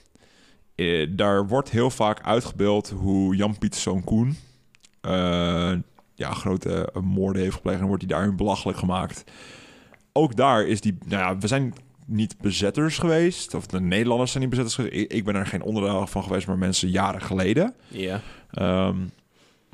[1.17, 4.37] Daar wordt heel vaak uitgebeeld hoe Jan Pieterszoon Koen...
[6.15, 7.81] ja, grote eh, moorden heeft gepleegd...
[7.81, 9.25] en wordt hij daarin belachelijk gemaakt.
[10.13, 10.99] Ook daar is die...
[11.05, 11.75] Nou ja, we zijn
[12.07, 13.55] niet bezetters geweest.
[13.55, 14.95] Of de Nederlanders zijn niet bezetters geweest.
[14.95, 17.75] Ik, ik ben er geen onderdeel van geweest, maar mensen jaren geleden.
[17.89, 18.21] Ja.
[18.51, 18.97] Ehm,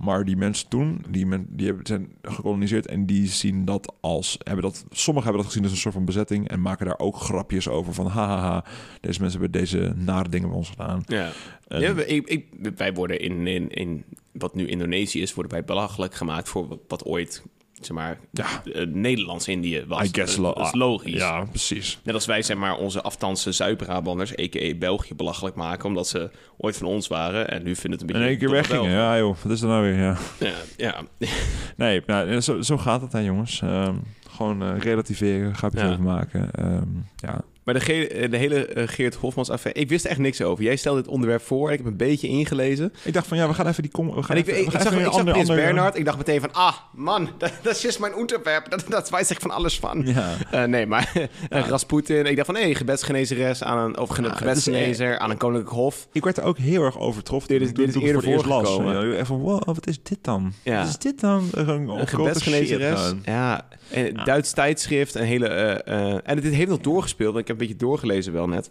[0.01, 4.39] maar die mensen toen, die, men, die hebben, zijn gekoloniseerd en die zien dat als,
[4.43, 7.17] hebben dat, sommigen hebben dat gezien als een soort van bezetting en maken daar ook
[7.17, 8.65] grapjes over van, hahaha,
[9.01, 11.03] deze mensen hebben deze nare dingen bij ons gedaan.
[11.07, 11.31] Ja.
[11.69, 12.47] En- ja we- ik, ik,
[12.77, 16.79] wij worden in, in, in wat nu Indonesië is, worden wij belachelijk gemaakt voor wat,
[16.89, 17.43] wat ooit,
[17.81, 18.47] zeg maar, Ja.
[18.72, 20.07] eh, Nederlands-Indië was.
[20.07, 21.12] I guess lo- dat is logisch.
[21.12, 21.99] Ja, precies.
[22.03, 24.74] Net als wij, zeg maar, onze afstandse Zuid-Brabanders, a.k.a.
[24.74, 27.49] België, belachelijk maken, omdat ze ooit van ons waren.
[27.51, 28.28] En nu vinden het een En beetje...
[28.28, 28.91] één keer weggingen.
[28.91, 29.99] Ja joh, wat is er nou weer?
[29.99, 30.16] Ja.
[30.39, 31.01] Ja, ja.
[31.76, 33.61] Nee, nou, zo, zo gaat het hè jongens.
[33.62, 33.95] Ehm,
[34.31, 35.89] gewoon eh, relativeren, grapjes Ja.
[35.91, 36.51] over maken.
[36.53, 37.41] Ehm, ja.
[37.71, 40.64] Maar de, ge- de hele eh, Geert Hofmans affaire, ik wist echt niks over.
[40.64, 42.93] Jij stelde dit onderwerp voor, ik heb een beetje ingelezen.
[43.03, 43.91] Ik dacht van ja, we gaan even die...
[43.93, 45.33] Kom, we gaan En ik, even, ik, we ik gaan zag, even ik een zag
[45.33, 48.71] Prins Bernhard, ik dacht meteen van, ah, man, dat, dat is mijn onderwerp.
[48.71, 50.03] Dat, dat wijst ik van alles van.
[50.07, 50.29] Ja.
[50.51, 51.12] Eh, nee, maar
[51.49, 52.27] Rasputin.
[52.27, 55.71] Ik dacht van, hé, hey, gebedsgenezeres aan een, of het is gebedsgenezer aan een koninklijk
[55.75, 56.09] hof.
[56.12, 57.49] Ik werd er ook heel erg overtroffen.
[57.49, 58.77] Dit is- dit is ik het eerder voor het las.
[58.77, 60.53] Ja, wow, wat is dit dan?
[60.62, 60.79] Ja.
[60.79, 61.49] Wat is dit dan?
[61.53, 63.12] Een, Een gebedsgenezeres.
[63.25, 65.14] Ja, en het Duits tijdschrift.
[65.14, 67.37] Een hele, eh, eh, en dit heeft nog doorgespeeld.
[67.37, 68.69] Ik heb beetje doorgelezen wel net.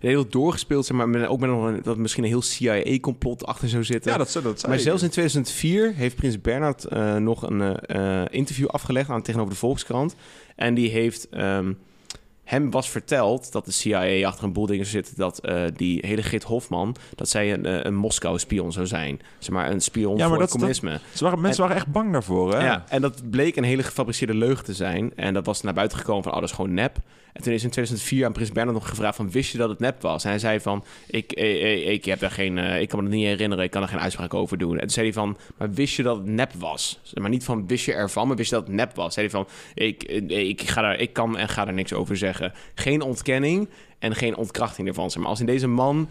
[0.00, 3.68] Heel doorgespeeld, zeg maar, met, ook met nog een, dat misschien een heel CIA-complot achter
[3.68, 4.12] zou zitten.
[4.12, 8.66] Ja, dat, dat Maar zelfs in 2004 heeft Prins Bernhard eh, nog een eh, interview
[8.66, 10.14] afgelegd aan, tegenover de Volkskrant.
[10.56, 11.28] En die heeft...
[11.28, 11.72] ehm,
[12.44, 15.14] hem was verteld dat de CIA achter een boel dingen zitten...
[15.16, 16.96] dat eh, die hele Git Hofman...
[17.14, 19.20] dat zij een, een Moskou-spion zou zijn.
[19.38, 21.00] Zeg maar een spion Ja, maar voor dat- het communisme.
[21.14, 22.64] Ze waren, mensen waren echt bang daarvoor, hè?
[22.64, 25.12] Ja, en dat bleek een hele gefabriceerde leugen te zijn.
[25.16, 26.98] En dat was naar buiten gekomen van, oh, dat is gewoon nep.
[27.32, 29.78] En toen is in 2004 aan Prins Bernhard nog gevraagd van, wist je dat het
[29.78, 30.24] nep was?
[30.24, 33.04] En hij zei van, ik, ik, ik, ik heb daar geen, eh, ik kan me
[33.04, 34.72] dat niet herinneren, ik kan er geen uitspraak over doen.
[34.72, 37.00] En toen zei hij van, maar wist je dat het nep was?
[37.14, 39.14] Maar niet van, wist je ervan, maar wist je dat het nep was?
[39.14, 42.52] Zei hij van, ik, ik, ga daar, ik kan en ga er niks over zeggen.
[42.74, 43.68] Geen ontkenning
[43.98, 45.10] en geen ontkrachting ervan.
[45.16, 46.08] Maar als in deze man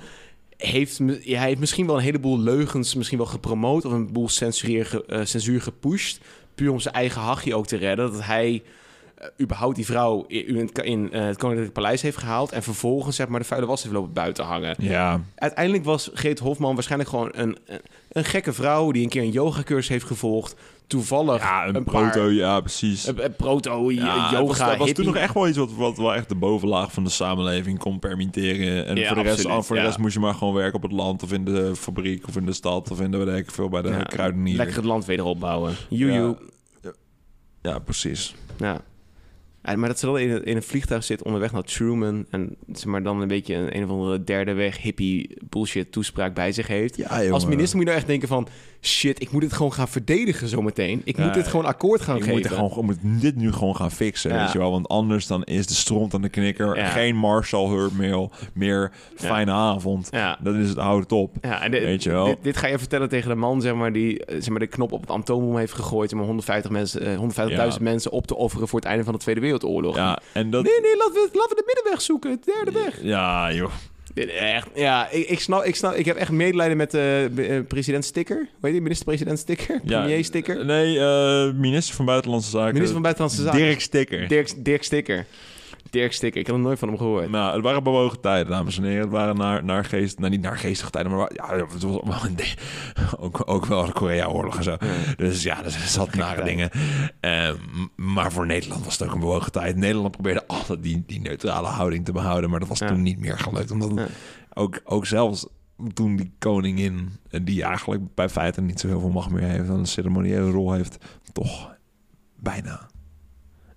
[0.57, 5.03] heeft, hij heeft misschien wel een heleboel leugens misschien wel gepromoot of een boel censuur,
[5.07, 6.21] eh, censuur gepusht.
[6.55, 8.11] Puur om zijn eigen hachje ook te redden.
[8.11, 8.61] Dat hij eh,
[9.41, 12.51] überhaupt die vrouw in, in, eh, het Koninklijk Paleis heeft gehaald.
[12.51, 14.75] En vervolgens zeg maar de vuile was heeft lopen buiten hangen.
[14.79, 18.91] Ja, Uiteindelijk was Geet Hofman waarschijnlijk gewoon een, een, een gekke vrouw...
[18.91, 20.55] die een keer een yogacursus heeft gevolgd.
[20.87, 22.31] Toevallig ja een, een proto, paar...
[22.31, 23.07] ja, precies.
[23.07, 25.73] Een, een proto, Ja, yoga, dat was, dat was toen nog echt wel iets wat,
[25.73, 28.85] wat wel echt de bovenlaag van de samenleving kon permitteren.
[28.85, 30.81] En Ja, voor, de rest, absoluut, voor de rest moest je maar gewoon werken op
[30.81, 33.51] het land of in de fabriek of in de stad of in de weet ik
[33.51, 34.55] veel bij de kruidenier.
[34.55, 35.75] Lekker het land weer opbouwen.
[35.89, 36.37] Joejoe.
[36.81, 36.91] Ja.
[37.61, 38.35] Ja, precies.
[38.57, 38.81] Ja.
[39.63, 42.25] Ja, maar dat ze dan in, een- in een vliegtuig zit onderweg naar Truman...
[42.29, 46.33] en zeg maar dan een beetje een, een of andere derde weg hippie bullshit toespraak
[46.33, 46.97] bij zich heeft.
[46.97, 48.47] Ja, Als minister moet je nou echt denken van...
[48.81, 51.01] shit, ik moet dit gewoon gaan verdedigen zometeen.
[51.03, 52.37] Ik Ja, moet dit gewoon akkoord gaan Ik geven.
[52.37, 54.43] moet, gewoon, ik moet dit nu gewoon gaan fixen, Ja.
[54.43, 54.71] weet je wel.
[54.71, 56.77] Want anders dan is de stront aan de knikker.
[56.77, 56.85] Ja.
[56.85, 57.91] Geen Marshall Hurt
[58.53, 60.09] meer, fijne avond.
[60.41, 61.35] Dat is het top.
[61.41, 62.25] Ja, en dit, Weet je wel.
[62.25, 64.67] Dit, dit ga je vertellen tegen de man zeg maar, die eh, zeg maar, de
[64.67, 66.13] knop op het atoombom heeft gegooid...
[66.13, 67.77] om 150 mensen, eh, 150.000 Ja.
[67.79, 69.95] mensen op te offeren voor het einde van de Tweede Wereldoorlog.
[69.95, 70.63] Ja, en dat...
[70.63, 72.31] Nee, nee, laten we, laten we de middenweg zoeken.
[72.31, 72.99] Het derde weg.
[73.03, 73.71] Ja, joh.
[74.15, 78.47] Echt, ja, ik, ik, snap, ik snap, ik heb echt medelijden met de president Sticker.
[78.59, 79.79] Weet je, minister-president Sticker?
[79.83, 80.65] Ja, Premier Sticker?
[80.65, 82.73] Nee, eh, minister van Buitenlandse Zaken.
[82.73, 83.59] Minister van Buitenlandse Zaken.
[83.59, 84.27] Dirk Sticker.
[84.27, 85.25] Dirk, Dirk Sticker.
[85.89, 87.29] Dirk Stikker, ik heb er nooit van hem gehoord.
[87.29, 89.01] Nou, het waren bewogen tijden, dames en heren.
[89.01, 92.03] Het waren naar, naar geest, nou niet naar geestige tijden, maar ja, het was wel
[92.25, 92.37] een
[93.25, 94.77] ook, ook wel de Korea-oorlog en zo.
[95.17, 96.69] Dus ja, er zat nare dingen.
[97.19, 99.75] Eh, m- maar voor Nederland was het ook een bewogen tijd.
[99.75, 102.87] Nederland probeerde altijd die, die neutrale houding te behouden, maar dat was Ja.
[102.87, 103.71] toen niet meer gelukt.
[103.71, 104.05] Omdat Ja.
[104.53, 105.47] ook, ook zelfs
[105.93, 109.67] toen die koningin, eh, die eigenlijk bij feite niet zo heel veel macht meer heeft,
[109.67, 110.97] en een ceremoniële rol heeft,
[111.33, 111.75] toch
[112.39, 112.87] bijna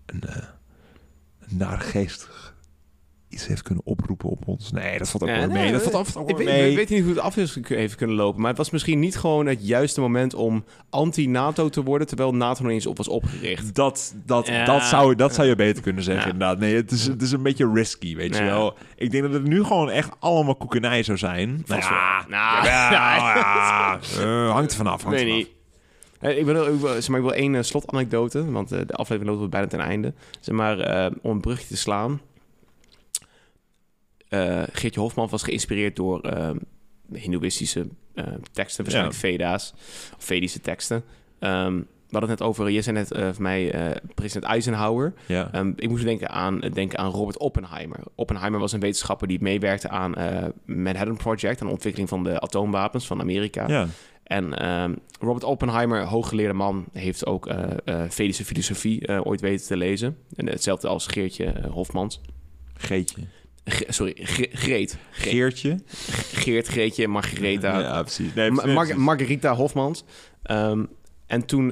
[0.07, 0.43] een, eh een
[1.55, 2.51] naargeestig
[3.29, 4.73] iets heeft kunnen oproepen op ons.
[4.73, 5.73] Nee, dat valt ook Ja, wel nee, mee.
[5.73, 6.71] Dat valt af ook Ik weet, mee.
[6.71, 9.17] ik weet niet hoe het af is heeft kunnen lopen, maar het was misschien niet
[9.17, 13.75] gewoon het juiste moment om anti-NATO te worden, terwijl NATO nog eens op was opgericht.
[13.75, 14.65] Dat, dat, Ja.
[14.65, 16.33] dat, zou, dat zou je beter kunnen zeggen, Ja.
[16.33, 16.59] inderdaad.
[16.59, 18.75] Nee, het is, het is een beetje risky, weet je wel.
[18.97, 21.63] Ik denk dat het nu gewoon echt allemaal koekenij zou zijn.
[21.67, 21.83] Nou.
[22.29, 22.67] Nou.
[24.21, 25.03] Eh, hangt er vanaf.
[25.03, 25.49] Hangt er niet.
[26.23, 28.93] Eh, Ik wil, ik wil, zeg maar, ik wil één eh, slotanekdote, want eh, de
[28.95, 30.13] aflevering loopt bijna ten einde.
[30.41, 32.21] Zeg maar, om een brugje te slaan.
[34.73, 36.51] Geertje Hofman was geïnspireerd door eh,
[37.13, 37.87] hindoeïstische
[38.53, 39.73] teksten, waarschijnlijk Veda's,
[40.17, 41.05] of Vedische teksten.
[41.39, 43.75] Ehm, we hadden het net over, je zei net voor mij
[44.15, 45.13] president Eisenhower.
[45.27, 45.49] Ja.
[45.53, 47.99] Ehm, ik moest denken aan, denken aan Robert Oppenheimer.
[48.15, 50.15] Oppenheimer was een wetenschapper die meewerkte aan
[50.65, 53.69] Manhattan Project, aan de ontwikkeling van de atoomwapens van Amerika.
[53.69, 53.87] ja.
[54.33, 57.51] En ehm, Robert Oppenheimer, hooggeleerde man, heeft ook
[58.09, 60.17] Vedische filosofie eh, ooit weten te lezen.
[60.37, 62.21] En hetzelfde als Geertje Hofmans.
[62.75, 63.17] Geetje.
[63.65, 64.99] Ge- sorry, Gre- Greet.
[65.11, 65.79] Ge- Geertje.
[66.33, 67.79] Geert, Greetje, Margaretha.
[67.81, 68.35] Ja, precies.
[68.35, 68.75] Nee, Ma- precies.
[68.95, 70.05] Mar- Margarita Hofmans.
[70.43, 70.85] Ehm,
[71.27, 71.71] en toen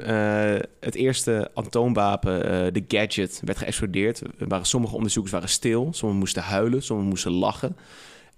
[0.80, 2.40] het eerste atoomwapen,
[2.74, 4.22] de Gadget, werd geëxplodeerd...
[4.38, 5.88] waren sommige onderzoekers waren stil.
[5.90, 7.76] Sommigen moesten huilen, sommigen moesten lachen.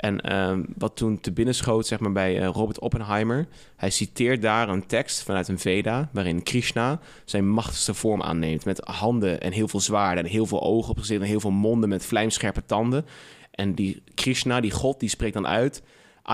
[0.02, 3.46] En ehm, wat toen te binnen schoot zeg maar, bij eh, Robert Oppenheimer...
[3.76, 6.08] hij citeert daar een tekst vanuit een Veda...
[6.12, 8.64] waarin Krishna zijn machtigste vorm aanneemt...
[8.64, 11.24] met handen en heel veel zwaarden en heel veel ogen op zich zitten...
[11.24, 13.06] en heel veel monden met vlijmscherpe tanden.
[13.50, 15.82] En die Krishna, die god, die spreekt dan uit...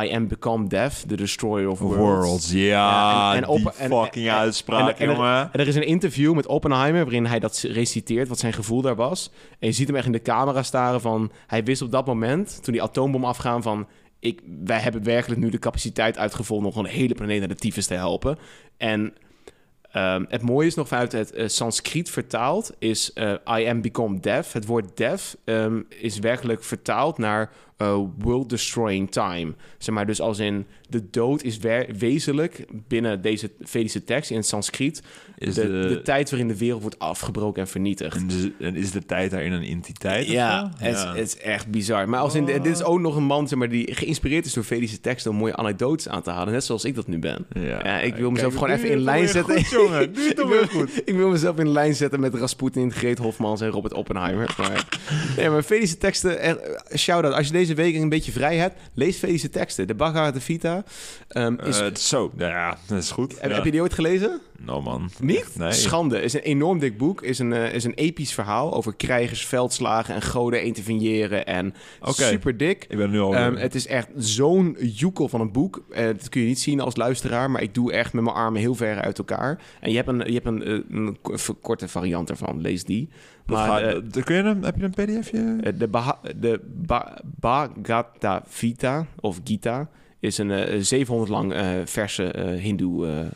[0.04, 1.98] I am become death, the destroyer of worlds.
[2.26, 2.50] Worlds.
[2.52, 5.52] Ja, Ja, en- en die en- fucking en- uitspraak, en- en- jongen.
[5.52, 8.94] En er is een interview met Oppenheimer waarin hij dat reciteert, wat zijn gevoel daar
[8.96, 9.30] was.
[9.58, 11.30] En je ziet hem echt in de camera staren van...
[11.46, 13.86] Hij wist op dat moment, toen die atoombom afgaan, van...
[14.20, 17.54] Ik, wij hebben werkelijk nu de capaciteit uitgevonden om gewoon de hele planeet naar de
[17.54, 18.38] tyfus te helpen.
[18.76, 19.14] En
[19.92, 24.20] ehm, het mooie is nog vanuit het eh, Sanskriet vertaald, is eh, I am become
[24.20, 24.52] deaf.
[24.52, 27.50] Het woord deaf ehm, is werkelijk vertaald naar
[28.18, 29.54] world destroying time.
[29.78, 31.58] Zeg maar, dus als in de dood is
[31.98, 35.02] wezenlijk binnen deze Vedische tekst in het Sanskriet
[35.38, 38.16] Is de, de, de tijd waarin de wereld wordt afgebroken en vernietigd.
[38.16, 40.26] en is- en is de tijd daarin een entiteit?
[40.26, 42.08] Ja, het, is- echt bizar.
[42.08, 45.00] Maar als in, dit is ook nog een man maar, die geïnspireerd is door Vedische
[45.00, 46.52] teksten om mooie anekdotes aan te halen.
[46.52, 47.46] Net zoals ik dat nu ben.
[47.52, 49.56] Ja, ik wil mezelf gewoon even in lijn zetten.
[49.64, 50.02] Goed, jongen.
[50.38, 51.02] Ik, wil, goed.
[51.04, 54.54] ik wil mezelf in lijn zetten met Rasputin, Greet Hofmans en Robert Oppenheimer.
[54.58, 54.88] Maar,
[55.36, 56.54] nee, maar Vedische teksten, eh,
[56.96, 57.34] shout-out.
[57.34, 59.86] Als je deze week een beetje vrij hebt, lees Vedische teksten.
[59.86, 60.77] De Bhagavad Gita.
[61.28, 63.40] Ehm, is, Eh, zo, ja, dat is goed.
[63.40, 63.56] heb, ja.
[63.56, 64.40] heb je die ooit gelezen?
[64.60, 65.10] No, man.
[65.20, 65.48] Niet?
[65.58, 65.72] Nee.
[65.72, 66.20] Schande.
[66.20, 67.22] is een enorm dik boek.
[67.22, 71.46] Is een, eh, is een episch verhaal over krijgers, veldslagen en goden interveneren.
[71.46, 72.86] En super dik.
[72.88, 73.34] Ik ben nu al...
[73.34, 75.82] Ehm, het is echt zo'n joekel van een boek.
[75.90, 78.60] Eh, dat kun je niet zien als luisteraar, maar ik doe echt met mijn armen
[78.60, 79.58] heel ver uit elkaar.
[79.80, 82.60] En je hebt een, je hebt een, eh, een ko- verkorte variant ervan.
[82.60, 83.08] Lees die.
[83.46, 85.56] Maar eh, dat- kun je een, heb je een pdfje?
[85.60, 86.60] eh, de, Baha- de
[87.40, 87.70] ba
[88.50, 89.88] Gita, of Gita,
[90.20, 93.26] is een eh, 700 lang eh, verse eh hindoe eh,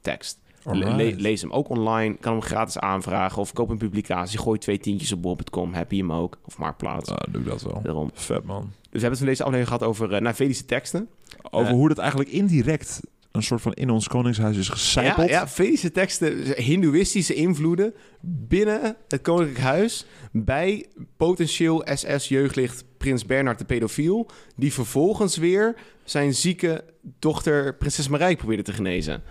[0.00, 0.40] tekst.
[0.64, 0.96] Le- Alright.
[0.96, 4.38] le- lees hem ook online, kan hem gratis aanvragen of koop een publicatie.
[4.38, 6.38] Gooi twee tientjes op bol.com, heb je hem ook.
[6.44, 7.08] Of Marktplaats.
[7.10, 7.80] Ah, doe ik dat wel.
[7.82, 8.10] Daarom.
[8.14, 8.60] Vet, man.
[8.62, 11.08] Dus we hebben het in deze aflevering gehad over uh, Navedische teksten.
[11.50, 11.74] Over Eh.
[11.74, 13.00] hoe dat eigenlijk indirect
[13.32, 15.28] een soort van in ons koningshuis is Ja, gecijpeld.
[15.28, 20.86] ja, Vedische teksten, hindoeïstische invloeden binnen het koninklijk huis bij
[21.16, 24.26] potentieel SS-jeugdlicht Prins Bernhard de pedofiel,
[24.56, 25.74] die vervolgens weer
[26.04, 26.84] zijn zieke
[27.18, 29.22] dochter Prinses Marijke probeerde te genezen.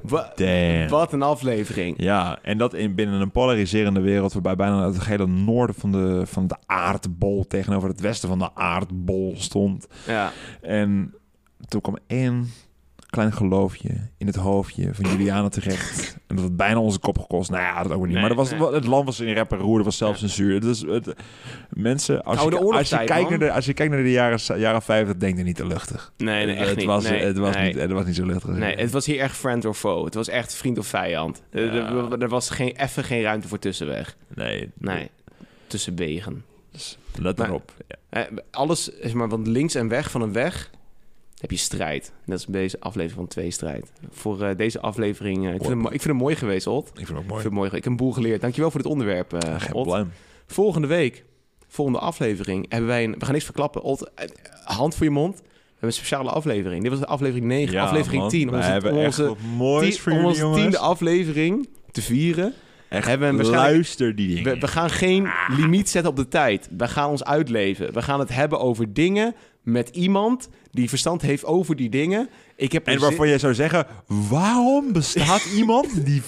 [0.00, 0.88] Wa- Damn.
[0.88, 1.94] Wat een aflevering.
[2.02, 4.32] Ja, en dat in, binnen een polariserende wereld...
[4.32, 7.46] waarbij bijna het hele noorden van de, van de aardbol...
[7.46, 9.86] tegenover het westen van de aardbol stond.
[10.06, 10.32] Ja.
[10.62, 11.14] En
[11.68, 12.50] toen kwam één
[13.10, 15.98] klein geloofje in het hoofdje van Juliana terecht.
[16.26, 17.50] En dat had bijna onze kop gekost.
[17.50, 18.10] Nou ja, dat ook niet.
[18.10, 18.72] Nee, maar dat was, nee.
[18.72, 20.60] het land was in rep en roer, er was zelfcensuur.
[20.60, 21.14] Dus het,
[21.70, 24.58] mensen, als Oude je, als, je kijkt naar de, als je kijkt naar de jaren,
[24.58, 26.12] jaren 50, denk er niet te luchtig.
[26.16, 26.86] Nee, nee, echt het niet.
[26.86, 28.50] Was, nee, het, was niet, het was niet zo luchtig.
[28.54, 30.04] Nee, het was hier echt friend or foe.
[30.04, 31.42] Het was echt vriend of vijand.
[31.50, 31.88] Er- Ja.
[31.88, 34.16] Er, er was geen, even geen ruimte voor tussenweg.
[34.34, 35.10] nee, Nee,
[35.66, 36.44] tussenwegen.
[37.18, 37.72] let Maar- erop.
[37.88, 37.96] Ja.
[38.08, 40.70] Eh, alles, zeg maar, want links en weg van een weg
[41.40, 42.12] heb je strijd.
[42.28, 43.92] Als bij deze aflevering van Twee Strijd.
[44.10, 46.88] Voor eh, deze aflevering, eh, ik, vind hem, ik vind hem mooi geweest, Ot.
[46.88, 47.42] Ik Ik vind het ook vind mooi.
[47.44, 47.70] hem mooi.
[47.70, 48.40] ge- Ik heb een boel geleerd.
[48.40, 50.10] Dankjewel voor dit onderwerp, eh Geen.
[50.46, 51.24] Volgende week,
[51.68, 53.14] volgende aflevering, hebben wij een...
[53.18, 53.82] We gaan niks verklappen.
[53.82, 54.10] Ot,
[54.64, 55.34] hand voor je mond.
[55.36, 55.42] We
[55.86, 56.82] hebben een speciale aflevering.
[56.82, 58.30] Dit was aflevering 9, Ja, aflevering man.
[58.30, 58.50] 10.
[58.50, 62.54] Wij Onze, hebben echt onze, moois tien- voor jullie, onze tiende aflevering te vieren.
[62.88, 64.54] Echt, hebben we luister die dingen.
[64.54, 66.68] We, we gaan geen limiet zetten op de tijd.
[66.76, 67.92] We gaan ons uitleven.
[67.92, 72.28] We gaan het hebben over dingen met iemand die verstand heeft over die dingen.
[72.60, 76.22] Ik heb En waarvan jij zou zeggen, waarom bestaat iemand die,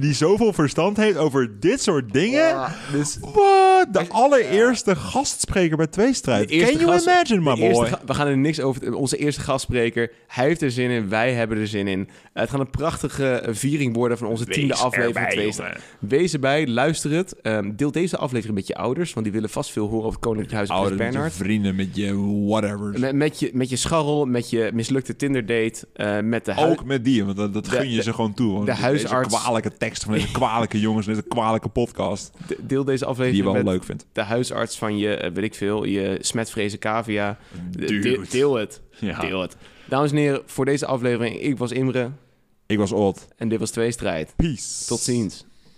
[0.00, 2.40] die zoveel verstand heeft over dit soort dingen?
[2.40, 3.86] Ja, dus What?
[3.92, 6.48] De allereerste gastspreker bij Tweestrijd.
[6.50, 7.90] Can you gast- imagine, my boy?
[8.06, 8.94] we gaan er niks over.
[8.94, 10.10] Onze eerste gastspreker.
[10.26, 11.08] Hij heeft er zin in.
[11.08, 12.08] Wij hebben er zin in.
[12.32, 15.18] Het gaat een prachtige viering worden van onze tiende aflevering.
[15.18, 15.80] van Twee Sterren.
[15.98, 17.40] Wees erbij, luister het.
[17.42, 20.20] Ehm, deel deze aflevering met je ouders, want die willen vast veel horen over het
[20.20, 21.32] Koninklijk Huis met je Bernhard.
[21.32, 22.14] vrienden, met je
[22.46, 23.00] whatever.
[23.00, 25.16] Met, met, je, met je scharrel, met je mislukte
[25.92, 28.52] Eh, met de Ook met die, want dat, gun je de- ze gewoon toe.
[28.52, 32.98] want de huisarts- kwalijke tekst van deze kwalijke jongens, deze kwalijke podcast, de- deel deze
[32.98, 34.06] die je aflevering wel met leuk vindt.
[34.12, 37.38] de huisarts van je, eh, weet ik veel, je smetvrezen cavia.
[37.70, 38.80] Deel, deel het.
[38.98, 39.20] Ja.
[39.20, 39.56] Deel het.
[39.88, 42.10] Dames en heren, voor deze aflevering, ik was Imre
[42.66, 43.28] Ik was Odd.
[43.36, 44.32] en dit was Tweestrijd.
[44.36, 44.86] Peace.
[44.86, 45.44] Tot ziens.